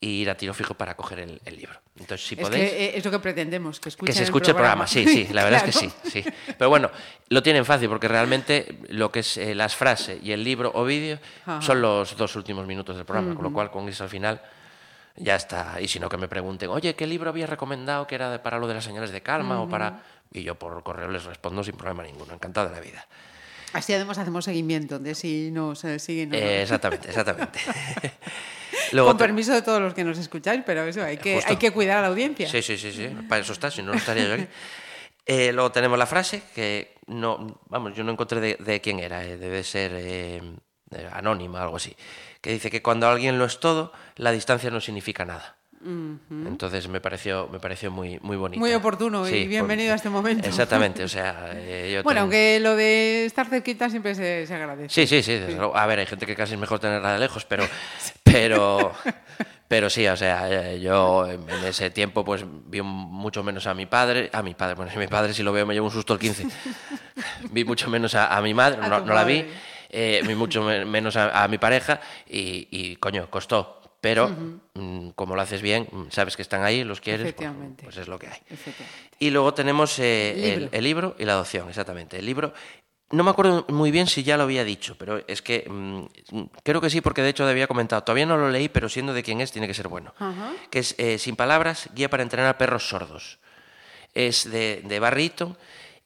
y 0.00 0.22
ir 0.22 0.30
a 0.30 0.36
tiro 0.36 0.52
fijo 0.52 0.74
para 0.74 0.94
coger 0.94 1.20
el, 1.20 1.40
el 1.44 1.56
libro. 1.56 1.80
Entonces, 1.98 2.26
si 2.26 2.34
es 2.34 2.40
podéis... 2.40 2.70
Que 2.70 2.84
eh, 2.84 2.98
es 2.98 3.04
lo 3.04 3.10
que 3.10 3.18
pretendemos, 3.18 3.80
que, 3.80 3.90
que 3.90 4.12
se 4.12 4.24
escuche 4.24 4.50
el 4.50 4.56
programa. 4.56 4.84
el 4.84 4.90
programa. 4.90 5.12
Sí, 5.12 5.26
sí, 5.26 5.32
la 5.32 5.44
verdad 5.44 5.64
claro. 5.64 5.86
es 5.86 5.94
que 5.94 6.10
sí, 6.10 6.22
sí. 6.22 6.30
Pero 6.58 6.68
bueno, 6.68 6.90
lo 7.30 7.42
tienen 7.42 7.64
fácil 7.64 7.88
porque 7.88 8.06
realmente 8.06 8.78
lo 8.88 9.10
que 9.10 9.20
es 9.20 9.36
eh, 9.38 9.54
las 9.54 9.74
frases 9.74 10.22
y 10.22 10.32
el 10.32 10.44
libro 10.44 10.70
o 10.74 10.84
vídeo 10.84 11.18
son 11.60 11.80
los 11.80 12.16
dos 12.16 12.36
últimos 12.36 12.66
minutos 12.66 12.96
del 12.96 13.06
programa, 13.06 13.28
uh 13.28 13.32
-huh. 13.32 13.36
con 13.36 13.44
lo 13.44 13.52
cual 13.52 13.70
con 13.70 13.88
eso 13.88 14.04
al 14.04 14.10
final 14.10 14.40
ya 15.16 15.34
está. 15.36 15.80
Y 15.80 15.88
si 15.88 15.98
no, 15.98 16.10
que 16.10 16.18
me 16.18 16.28
pregunten, 16.28 16.68
oye, 16.68 16.94
¿qué 16.94 17.06
libro 17.06 17.30
había 17.30 17.46
recomendado 17.46 18.06
que 18.06 18.16
era 18.16 18.42
para 18.42 18.58
lo 18.58 18.68
de 18.68 18.74
las 18.74 18.84
señales 18.84 19.10
de 19.10 19.22
calma 19.22 19.58
uh 19.58 19.64
-huh. 19.64 19.66
o 19.66 19.70
para...? 19.70 20.02
Y 20.32 20.42
yo 20.42 20.56
por 20.56 20.82
correo 20.82 21.08
les 21.08 21.24
respondo 21.24 21.64
sin 21.64 21.76
problema 21.76 22.02
ninguno, 22.02 22.34
encantado 22.34 22.68
de 22.68 22.74
la 22.74 22.80
vida. 22.80 23.06
Así 23.76 23.92
además 23.92 24.16
hacemos 24.18 24.44
seguimiento 24.44 24.98
de 24.98 25.14
si 25.14 25.50
nos 25.50 25.84
eh, 25.84 25.98
siguen. 25.98 26.30
No, 26.30 26.36
eh, 26.36 26.62
exactamente, 26.62 27.08
exactamente. 27.08 27.60
Luego, 28.92 29.08
Con 29.08 29.18
permiso 29.18 29.52
de 29.52 29.62
todos 29.62 29.80
los 29.80 29.94
que 29.94 30.04
nos 30.04 30.18
escucháis, 30.18 30.62
pero 30.64 30.84
eso, 30.84 31.02
hay 31.02 31.18
que, 31.18 31.42
hay 31.44 31.56
que 31.56 31.70
cuidar 31.70 31.98
a 31.98 32.02
la 32.02 32.08
audiencia. 32.08 32.48
Sí, 32.48 32.62
sí, 32.62 32.78
sí, 32.78 32.92
sí. 32.92 33.08
Para 33.28 33.42
eso 33.42 33.52
está, 33.52 33.70
si 33.70 33.82
no, 33.82 33.92
no 33.92 33.98
estaría 33.98 34.26
yo 34.28 34.34
aquí. 34.34 34.46
Eh, 35.26 35.52
luego 35.52 35.72
tenemos 35.72 35.98
la 35.98 36.06
frase 36.06 36.40
que 36.54 36.94
no, 37.08 37.60
vamos, 37.68 37.94
yo 37.96 38.04
no 38.04 38.12
encontré 38.12 38.40
de, 38.40 38.56
de 38.60 38.80
quién 38.80 39.00
era, 39.00 39.24
eh, 39.24 39.36
debe 39.36 39.64
ser 39.64 39.90
eh, 39.94 40.40
anónima, 41.12 41.62
algo 41.62 41.76
así, 41.76 41.96
que 42.40 42.52
dice 42.52 42.70
que 42.70 42.80
cuando 42.80 43.08
alguien 43.08 43.36
lo 43.36 43.44
es 43.44 43.58
todo, 43.58 43.92
la 44.14 44.30
distancia 44.30 44.70
no 44.70 44.80
significa 44.80 45.24
nada. 45.24 45.55
Entonces 46.30 46.88
me 46.88 47.00
pareció, 47.00 47.48
me 47.50 47.58
pareció 47.58 47.90
muy, 47.90 48.18
muy 48.22 48.36
bonito. 48.36 48.60
Muy 48.60 48.72
oportuno 48.72 49.24
sí, 49.26 49.36
y 49.36 49.46
bienvenido 49.46 49.88
por, 49.88 49.92
a 49.92 49.96
este 49.96 50.10
momento. 50.10 50.48
Exactamente, 50.48 51.04
o 51.04 51.08
sea... 51.08 51.50
Eh, 51.54 51.92
yo 51.94 52.02
bueno, 52.02 52.20
tengo... 52.20 52.22
aunque 52.22 52.60
lo 52.60 52.76
de 52.76 53.24
estar 53.24 53.46
cerquita 53.46 53.88
siempre 53.90 54.14
se, 54.14 54.46
se 54.46 54.54
agradece. 54.54 54.88
Sí, 54.94 55.06
sí, 55.06 55.22
sí, 55.22 55.40
sí. 55.46 55.56
A 55.74 55.86
ver, 55.86 56.00
hay 56.00 56.06
gente 56.06 56.26
que 56.26 56.34
casi 56.34 56.54
es 56.54 56.60
mejor 56.60 56.78
tenerla 56.78 57.12
de 57.12 57.18
lejos, 57.18 57.44
pero... 57.44 57.64
pero 58.24 58.92
pero 59.68 59.90
sí, 59.90 60.06
o 60.06 60.16
sea, 60.16 60.48
eh, 60.48 60.80
yo 60.80 61.26
en 61.28 61.48
ese 61.64 61.90
tiempo 61.90 62.24
pues 62.24 62.44
vi 62.66 62.82
mucho 62.82 63.42
menos 63.42 63.66
a 63.66 63.74
mi 63.74 63.86
padre, 63.86 64.30
a 64.32 64.42
mi 64.42 64.54
padre, 64.54 64.74
bueno, 64.74 64.90
si 64.92 64.98
mi 64.98 65.08
padre 65.08 65.34
si 65.34 65.42
lo 65.42 65.52
veo 65.52 65.66
me 65.66 65.74
llevo 65.74 65.86
un 65.86 65.92
susto 65.92 66.12
el 66.14 66.20
15. 66.20 66.46
vi 67.50 67.64
mucho 67.64 67.90
menos 67.90 68.14
a, 68.14 68.36
a 68.36 68.40
mi 68.40 68.54
madre, 68.54 68.78
no, 68.80 69.00
no, 69.00 69.14
la 69.14 69.24
vi, 69.24 69.44
eh, 69.90 70.22
vi 70.26 70.34
mucho 70.34 70.62
menos 70.62 71.16
a, 71.16 71.42
a 71.42 71.48
mi 71.48 71.58
pareja 71.58 72.00
y, 72.28 72.68
y, 72.70 72.96
coño, 72.96 73.28
costó 73.28 73.75
pero 74.06 74.26
uh 74.26 74.60
-huh. 74.78 75.14
como 75.16 75.34
lo 75.34 75.42
haces 75.42 75.60
bien, 75.60 75.88
sabes 76.10 76.36
que 76.36 76.42
están 76.42 76.62
ahí, 76.62 76.84
los 76.84 77.00
quieres, 77.00 77.34
pues, 77.34 77.50
pues, 77.82 77.96
es 77.96 78.06
lo 78.06 78.20
que 78.20 78.28
hay. 78.28 78.38
Y 79.18 79.30
luego 79.30 79.52
tenemos 79.52 79.98
eh, 79.98 80.32
libro. 80.36 80.54
El, 80.54 80.68
el, 80.70 80.84
libro 80.84 81.16
y 81.18 81.24
la 81.24 81.32
adopción, 81.32 81.68
exactamente. 81.68 82.16
El 82.16 82.24
libro, 82.24 82.54
no 83.10 83.24
me 83.24 83.30
acuerdo 83.30 83.66
muy 83.68 83.90
bien 83.90 84.06
si 84.06 84.22
ya 84.22 84.36
lo 84.36 84.44
había 84.44 84.62
dicho, 84.62 84.94
pero 84.96 85.24
es 85.26 85.42
que 85.42 85.68
mmm, 85.68 86.04
creo 86.62 86.80
que 86.80 86.88
sí, 86.88 87.00
porque 87.00 87.20
de 87.20 87.30
hecho 87.30 87.44
había 87.48 87.66
comentado, 87.66 88.04
todavía 88.04 88.26
no 88.26 88.36
lo 88.36 88.48
leí, 88.48 88.68
pero 88.68 88.88
siendo 88.88 89.12
de 89.12 89.24
quién 89.24 89.40
es, 89.40 89.50
tiene 89.50 89.66
que 89.66 89.74
ser 89.74 89.88
bueno. 89.88 90.14
Uh 90.20 90.24
-huh. 90.24 90.68
Que 90.70 90.78
es 90.78 90.94
eh, 90.98 91.18
Sin 91.18 91.34
Palabras, 91.34 91.88
Guía 91.92 92.08
para 92.08 92.22
Entrenar 92.22 92.50
a 92.50 92.58
Perros 92.58 92.88
Sordos. 92.88 93.40
Es 94.14 94.48
de, 94.48 94.82
de 94.84 95.00
Barry 95.00 95.24
Eaton 95.24 95.58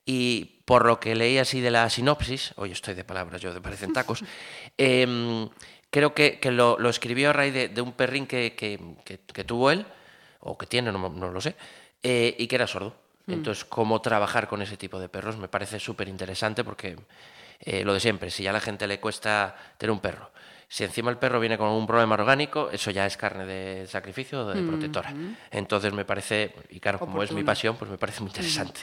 y 0.07 0.63
por 0.65 0.87
lo 0.87 0.99
que 1.01 1.15
leí 1.15 1.37
así 1.37 1.61
de 1.61 1.71
la 1.71 1.91
sinopsis, 1.91 2.55
hoy 2.57 2.73
estoy 2.73 2.95
de 2.95 3.05
palabras, 3.05 3.43
yo 3.43 3.53
de 3.53 3.61
parecen 3.61 3.93
tacos, 3.93 4.25
eh, 4.79 5.49
creo 5.91 6.15
que, 6.15 6.39
que 6.39 6.51
lo, 6.51 6.79
lo, 6.79 6.89
escribió 6.89 7.31
a 7.31 7.33
raíz 7.33 7.53
de, 7.53 7.69
de 7.69 7.81
un 7.81 7.93
perrín 7.93 8.27
que, 8.27 8.55
que, 8.55 8.79
que, 9.05 9.45
tuvo 9.45 9.71
él, 9.71 9.87
o 10.41 10.57
que 10.57 10.67
tiene, 10.67 10.93
no, 10.93 11.09
no 11.09 11.31
lo 11.31 11.41
sé, 11.41 11.57
eh, 12.03 12.35
y 12.39 12.47
que 12.47 12.57
era 12.57 12.67
sordo. 12.67 12.95
Mm. 13.27 13.33
Entonces, 13.33 13.65
cómo 13.65 14.01
trabajar 14.01 14.49
con 14.49 14.63
ese 14.63 14.77
tipo 14.77 14.99
de 14.99 15.09
perros 15.09 15.37
me 15.37 15.49
parece 15.49 15.79
súper 15.79 16.09
interesante 16.09 16.65
porque 16.65 16.97
eh, 17.61 17.85
lo 17.85 17.93
de 17.93 18.01
siempre, 18.01 18.31
si 18.31 18.45
ya 18.45 18.51
a 18.51 18.55
la 18.55 18.61
gente 18.61 18.87
le 18.87 19.01
cuesta 19.01 19.55
tener 19.77 19.91
un 19.91 20.01
perro 20.01 20.31
Si 20.73 20.85
encima 20.85 21.11
el 21.11 21.19
perro 21.19 21.41
viene 21.41 21.59
con 21.59 21.69
un 21.71 21.85
problema 21.85 22.15
orgánico, 22.15 22.71
eso 22.71 22.93
ya 22.93 23.05
es 23.05 23.17
carne 23.17 23.45
de 23.45 23.89
sacrificio 23.89 24.47
o 24.47 24.55
de 24.55 24.63
protectora. 24.63 25.13
Entonces 25.51 25.93
me 25.93 26.05
parece, 26.05 26.55
y 26.69 26.79
claro, 26.79 27.01
como 27.01 27.25
es 27.25 27.33
mi 27.33 27.43
pasión, 27.43 27.75
pues 27.77 27.91
me 27.91 27.99
parece 27.99 28.21
muy 28.21 28.29
interesante. 28.29 28.83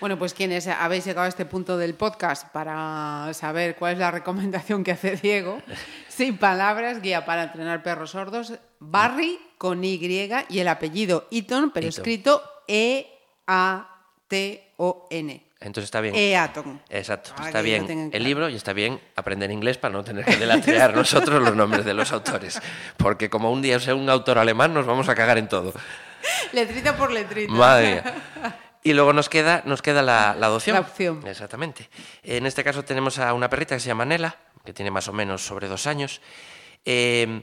Bueno, 0.00 0.18
pues 0.18 0.34
quienes 0.34 0.66
habéis 0.66 1.04
llegado 1.04 1.26
a 1.26 1.28
este 1.28 1.46
punto 1.46 1.78
del 1.78 1.94
podcast 1.94 2.48
para 2.48 3.32
saber 3.34 3.76
cuál 3.76 3.92
es 3.92 4.00
la 4.00 4.10
recomendación 4.10 4.82
que 4.82 4.90
hace 4.90 5.14
Diego, 5.14 5.62
sin 6.08 6.38
palabras, 6.38 7.00
guía 7.00 7.24
para 7.24 7.44
entrenar 7.44 7.84
perros 7.84 8.10
sordos, 8.10 8.54
Barry 8.80 9.38
con 9.58 9.84
Y 9.84 10.00
y 10.48 10.58
el 10.58 10.66
apellido 10.66 11.28
Eaton, 11.30 11.70
pero 11.70 11.86
escrito 11.86 12.42
E-A-T-O-N. 12.66 13.08
Entonces 15.60 15.84
está 15.86 16.00
bien. 16.00 16.14
Eaton. 16.14 16.80
Exacto, 16.88 17.32
Ah, 17.36 17.46
está 17.46 17.62
bien 17.62 17.82
el 17.90 18.10
claro. 18.10 18.24
libro 18.24 18.48
y 18.48 18.54
está 18.54 18.72
bien 18.72 19.00
aprender 19.16 19.50
inglés 19.50 19.76
para 19.76 19.92
no 19.92 20.04
tener 20.04 20.24
que 20.24 20.36
deletrear 20.36 20.94
nosotros 20.96 21.42
los 21.42 21.56
nombres 21.56 21.84
de 21.84 21.94
los 21.94 22.12
autores. 22.12 22.60
Porque 22.96 23.28
como 23.28 23.50
un 23.50 23.60
día 23.60 23.80
sea 23.80 23.94
un 23.96 24.08
autor 24.08 24.38
alemán, 24.38 24.72
nos 24.72 24.86
vamos 24.86 25.08
a 25.08 25.14
cagar 25.16 25.36
en 25.38 25.48
todo. 25.48 25.72
Letrita 26.52 26.96
por 26.96 27.10
letrita. 27.10 27.52
Madre 27.52 28.02
mía. 28.02 28.14
Y 28.84 28.92
luego 28.94 29.12
nos 29.12 29.28
queda, 29.28 29.62
nos 29.66 29.82
queda 29.82 30.02
la, 30.02 30.36
la 30.38 30.46
adopción. 30.46 30.74
La 30.74 30.80
opción. 30.80 31.20
Exactamente. 31.26 31.90
En 32.22 32.46
este 32.46 32.62
caso 32.62 32.84
tenemos 32.84 33.18
a 33.18 33.34
una 33.34 33.50
perrita 33.50 33.74
que 33.74 33.80
se 33.80 33.88
llama 33.88 34.04
Nela, 34.04 34.36
que 34.64 34.72
tiene 34.72 34.90
más 34.92 35.08
o 35.08 35.12
menos 35.12 35.44
sobre 35.44 35.66
dos 35.66 35.88
años. 35.88 36.20
Eh, 36.84 37.42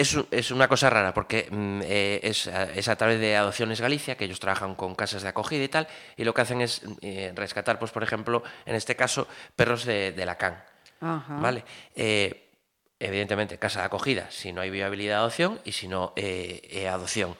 es, 0.00 0.16
es 0.30 0.50
una 0.50 0.68
cosa 0.68 0.88
rara 0.90 1.12
porque 1.12 1.48
mm, 1.50 1.80
eh, 1.84 2.20
es, 2.22 2.46
a- 2.48 2.64
es 2.72 2.88
a 2.88 2.96
través 2.96 3.20
de 3.20 3.36
Adopciones 3.36 3.80
Galicia, 3.80 4.16
que 4.16 4.24
ellos 4.24 4.40
trabajan 4.40 4.74
con 4.74 4.94
casas 4.94 5.22
de 5.22 5.28
acogida 5.28 5.64
y 5.64 5.68
tal, 5.68 5.88
y 6.16 6.24
lo 6.24 6.32
que 6.34 6.40
hacen 6.42 6.60
es 6.60 6.82
eh, 7.02 7.32
rescatar, 7.34 7.78
pues 7.78 7.90
por 7.92 8.02
ejemplo, 8.02 8.42
en 8.66 8.74
este 8.74 8.96
caso, 8.96 9.26
perros 9.56 9.84
de, 9.84 10.12
de 10.12 10.26
Lacan. 10.26 10.62
Ajá. 11.00 11.34
¿Vale? 11.38 11.64
Eh, 11.94 12.44
evidentemente, 13.00 13.58
casa 13.58 13.80
de 13.80 13.86
acogida, 13.86 14.30
si 14.30 14.52
no 14.52 14.60
hay 14.60 14.70
viabilidad 14.70 15.14
de 15.14 15.18
adopción 15.20 15.60
y 15.64 15.72
si 15.72 15.86
no, 15.88 16.12
eh, 16.16 16.60
eh, 16.70 16.88
adopción. 16.88 17.36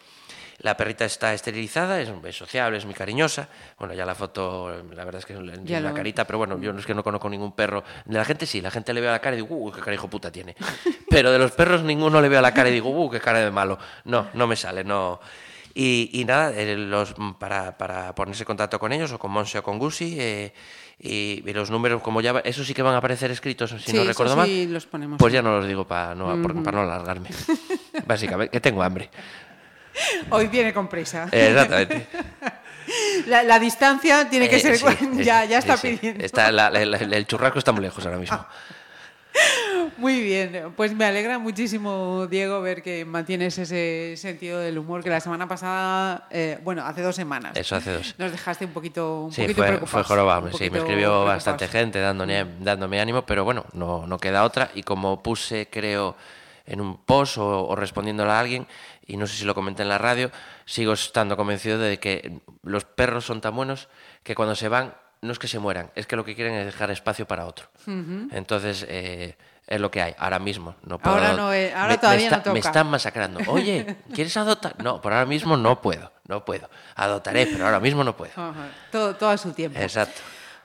La 0.60 0.76
perrita 0.76 1.04
está 1.04 1.32
esterilizada, 1.34 2.00
es, 2.00 2.10
es 2.24 2.36
sociable, 2.36 2.78
es 2.78 2.84
muy 2.84 2.94
cariñosa. 2.94 3.48
Bueno, 3.78 3.94
ya 3.94 4.04
la 4.04 4.16
foto, 4.16 4.68
la 4.92 5.04
verdad 5.04 5.20
es 5.20 5.26
que 5.26 5.34
es 5.34 5.38
lo- 5.38 5.94
carita, 5.94 6.24
pero 6.26 6.38
bueno, 6.38 6.58
yo 6.60 6.72
no 6.72 6.80
es 6.80 6.86
que 6.86 6.94
no 6.94 7.04
conozco 7.04 7.28
ningún 7.30 7.52
perro. 7.52 7.84
De 8.04 8.16
la 8.18 8.24
gente 8.24 8.44
sí, 8.44 8.60
la 8.60 8.70
gente 8.72 8.92
le 8.92 9.00
veo 9.00 9.10
la 9.12 9.20
cara 9.20 9.36
y 9.36 9.40
digo, 9.42 9.54
uh, 9.54 9.70
qué 9.70 9.80
cara 9.80 9.94
hijo 9.94 10.08
puta 10.10 10.32
tiene. 10.32 10.56
Pero 11.10 11.30
de 11.30 11.38
los 11.38 11.52
perros 11.52 11.82
ninguno 11.84 12.20
le 12.20 12.28
veo 12.28 12.40
la 12.40 12.52
cara 12.52 12.68
y 12.70 12.72
digo, 12.72 12.90
uh, 12.90 13.08
qué 13.08 13.20
cara 13.20 13.38
de 13.38 13.50
malo. 13.52 13.78
No, 14.04 14.26
no 14.34 14.46
me 14.48 14.56
sale, 14.56 14.82
no. 14.82 15.20
Y, 15.74 16.10
y 16.12 16.24
nada, 16.24 16.50
eh, 16.56 16.76
los, 16.76 17.14
para, 17.38 17.78
para 17.78 18.12
ponerse 18.16 18.42
en 18.42 18.46
contacto 18.46 18.80
con 18.80 18.90
ellos, 18.92 19.12
o 19.12 19.18
con 19.18 19.30
Monse 19.30 19.58
o 19.58 19.62
con 19.62 19.78
Gusi, 19.78 20.16
eh, 20.18 20.52
y, 20.98 21.44
y 21.48 21.52
los 21.52 21.70
números, 21.70 22.02
como 22.02 22.20
ya, 22.20 22.40
esos 22.44 22.66
sí 22.66 22.74
que 22.74 22.82
van 22.82 22.94
a 22.94 22.98
aparecer 22.98 23.30
escritos, 23.30 23.70
si 23.70 23.78
Sí, 23.78 23.92
no 23.92 24.00
eso 24.02 24.08
recuerdo 24.10 24.32
sí 24.44 24.64
mal. 24.64 24.72
los 24.72 24.86
ponemos. 24.86 25.18
Pues 25.18 25.32
ya 25.32 25.40
no 25.40 25.56
los 25.56 25.68
digo 25.68 25.86
para 25.86 26.16
no, 26.16 26.26
para 26.64 26.78
no 26.78 26.82
alargarme. 26.82 27.28
Básicamente, 28.06 28.50
que 28.50 28.60
tengo 28.60 28.82
hambre. 28.82 29.08
Hoy 30.30 30.46
viene 30.48 30.72
con 30.72 30.88
prisa. 30.88 31.28
Eh, 31.32 31.48
Exactamente. 31.50 32.06
La, 33.26 33.42
la 33.42 33.58
distancia 33.58 34.30
tiene 34.30 34.48
que 34.48 34.56
Eh, 34.56 34.60
ser. 34.60 34.76
sí, 34.78 34.84
ya, 35.22 35.44
ya 35.44 35.58
está 35.58 35.76
sí, 35.76 35.98
pidiendo. 36.00 36.24
Está 36.24 36.50
la- 36.50 36.70
la- 36.70 36.84
la- 36.86 36.96
el 36.98 37.26
churrasco 37.26 37.58
está 37.58 37.70
muy 37.72 37.82
lejos 37.82 38.04
ahora 38.06 38.16
mismo. 38.18 38.42
Muy 39.98 40.20
bien, 40.22 40.72
pues 40.76 40.94
me 40.94 41.04
alegra 41.04 41.38
muchísimo, 41.38 42.26
Diego, 42.28 42.60
ver 42.60 42.82
que 42.82 43.04
mantienes 43.04 43.58
ese 43.58 44.14
sentido 44.16 44.58
del 44.60 44.78
humor 44.78 45.02
que 45.02 45.10
la 45.10 45.20
semana 45.20 45.46
pasada, 45.46 46.26
eh, 46.30 46.58
bueno, 46.62 46.84
hace 46.86 47.02
dos 47.02 47.14
semanas. 47.16 47.56
Eso 47.56 47.76
hace 47.76 47.92
dos. 47.92 48.14
Nos 48.18 48.30
dejaste 48.32 48.64
un 48.64 48.72
poquito, 48.72 49.24
un 49.24 49.32
Sí, 49.32 49.42
poquito 49.42 49.62
fue, 49.64 49.78
fue 49.86 50.04
jorobado. 50.04 50.50
Sí, 50.56 50.70
me 50.70 50.78
escribió 50.78 51.24
bastante 51.24 51.68
gente 51.68 52.00
dándome, 52.00 52.44
dándome 52.60 53.00
ánimo, 53.00 53.22
pero 53.22 53.44
bueno, 53.44 53.64
no, 53.72 54.06
no 54.06 54.18
queda 54.18 54.44
otra. 54.44 54.70
Y 54.74 54.82
como 54.82 55.22
puse, 55.22 55.68
creo, 55.70 56.16
en 56.68 56.80
un 56.80 56.98
post 57.04 57.38
o, 57.38 57.66
o 57.66 57.74
respondiéndole 57.74 58.30
a 58.30 58.38
alguien, 58.40 58.66
y 59.06 59.16
no 59.16 59.26
sé 59.26 59.34
si 59.36 59.44
lo 59.44 59.54
comenté 59.54 59.82
en 59.82 59.88
la 59.88 59.98
radio, 59.98 60.30
sigo 60.66 60.92
estando 60.92 61.36
convencido 61.36 61.78
de 61.78 61.98
que 61.98 62.40
los 62.62 62.84
perros 62.84 63.24
son 63.26 63.40
tan 63.40 63.56
buenos 63.56 63.88
que 64.22 64.34
cuando 64.34 64.54
se 64.54 64.68
van 64.68 64.94
no 65.20 65.32
es 65.32 65.38
que 65.40 65.48
se 65.48 65.58
mueran, 65.58 65.90
es 65.96 66.06
que 66.06 66.14
lo 66.14 66.24
que 66.24 66.36
quieren 66.36 66.54
es 66.54 66.66
dejar 66.66 66.90
espacio 66.92 67.26
para 67.26 67.46
otro. 67.46 67.66
Entonces, 68.30 68.86
eh, 68.88 69.36
es 69.66 69.80
lo 69.80 69.90
que 69.90 70.00
hay, 70.00 70.14
ahora 70.18 70.38
mismo. 70.38 70.76
No 70.84 70.98
puedo, 70.98 71.16
Ahora 71.16 71.32
no 71.32 71.44
ahora 71.46 71.82
me- 71.82 71.88
me 71.88 71.98
todavía 71.98 72.24
está- 72.26 72.36
no 72.36 72.42
toca. 72.44 72.52
Me 72.52 72.58
están 72.60 72.86
masacrando. 72.90 73.40
Oye, 73.50 73.96
¿quieres 74.14 74.36
adoptar? 74.36 74.76
No, 74.82 75.00
por 75.00 75.12
ahora 75.12 75.26
mismo 75.26 75.56
no 75.56 75.82
puedo, 75.82 76.12
no 76.28 76.44
puedo. 76.44 76.70
Adoptaré, 76.94 77.46
pero 77.46 77.64
ahora 77.66 77.80
mismo 77.80 78.04
no 78.04 78.16
puedo. 78.16 78.32
Todo, 78.92 79.16
todo 79.16 79.30
a 79.30 79.36
su 79.38 79.52
tiempo. 79.52 79.78
Exacto. 79.80 80.20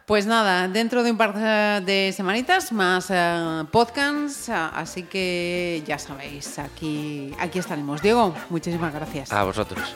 Pues 0.05 0.25
nada, 0.25 0.67
dentro 0.67 1.01
de 1.01 1.11
un 1.11 1.17
par 1.17 1.33
de 1.33 2.13
semanitas 2.13 2.73
más 2.73 3.07
eh, 3.09 3.63
podcasts, 3.71 4.49
ah, 4.49 4.69
así 4.75 5.03
que 5.03 5.81
ya 5.87 5.97
sabéis, 5.97 6.59
aquí, 6.59 7.33
aquí 7.39 7.59
estaremos. 7.59 8.01
Diego, 8.01 8.35
muchísimas 8.49 8.93
gracias. 8.93 9.31
A 9.31 9.43
vosotros. 9.43 9.95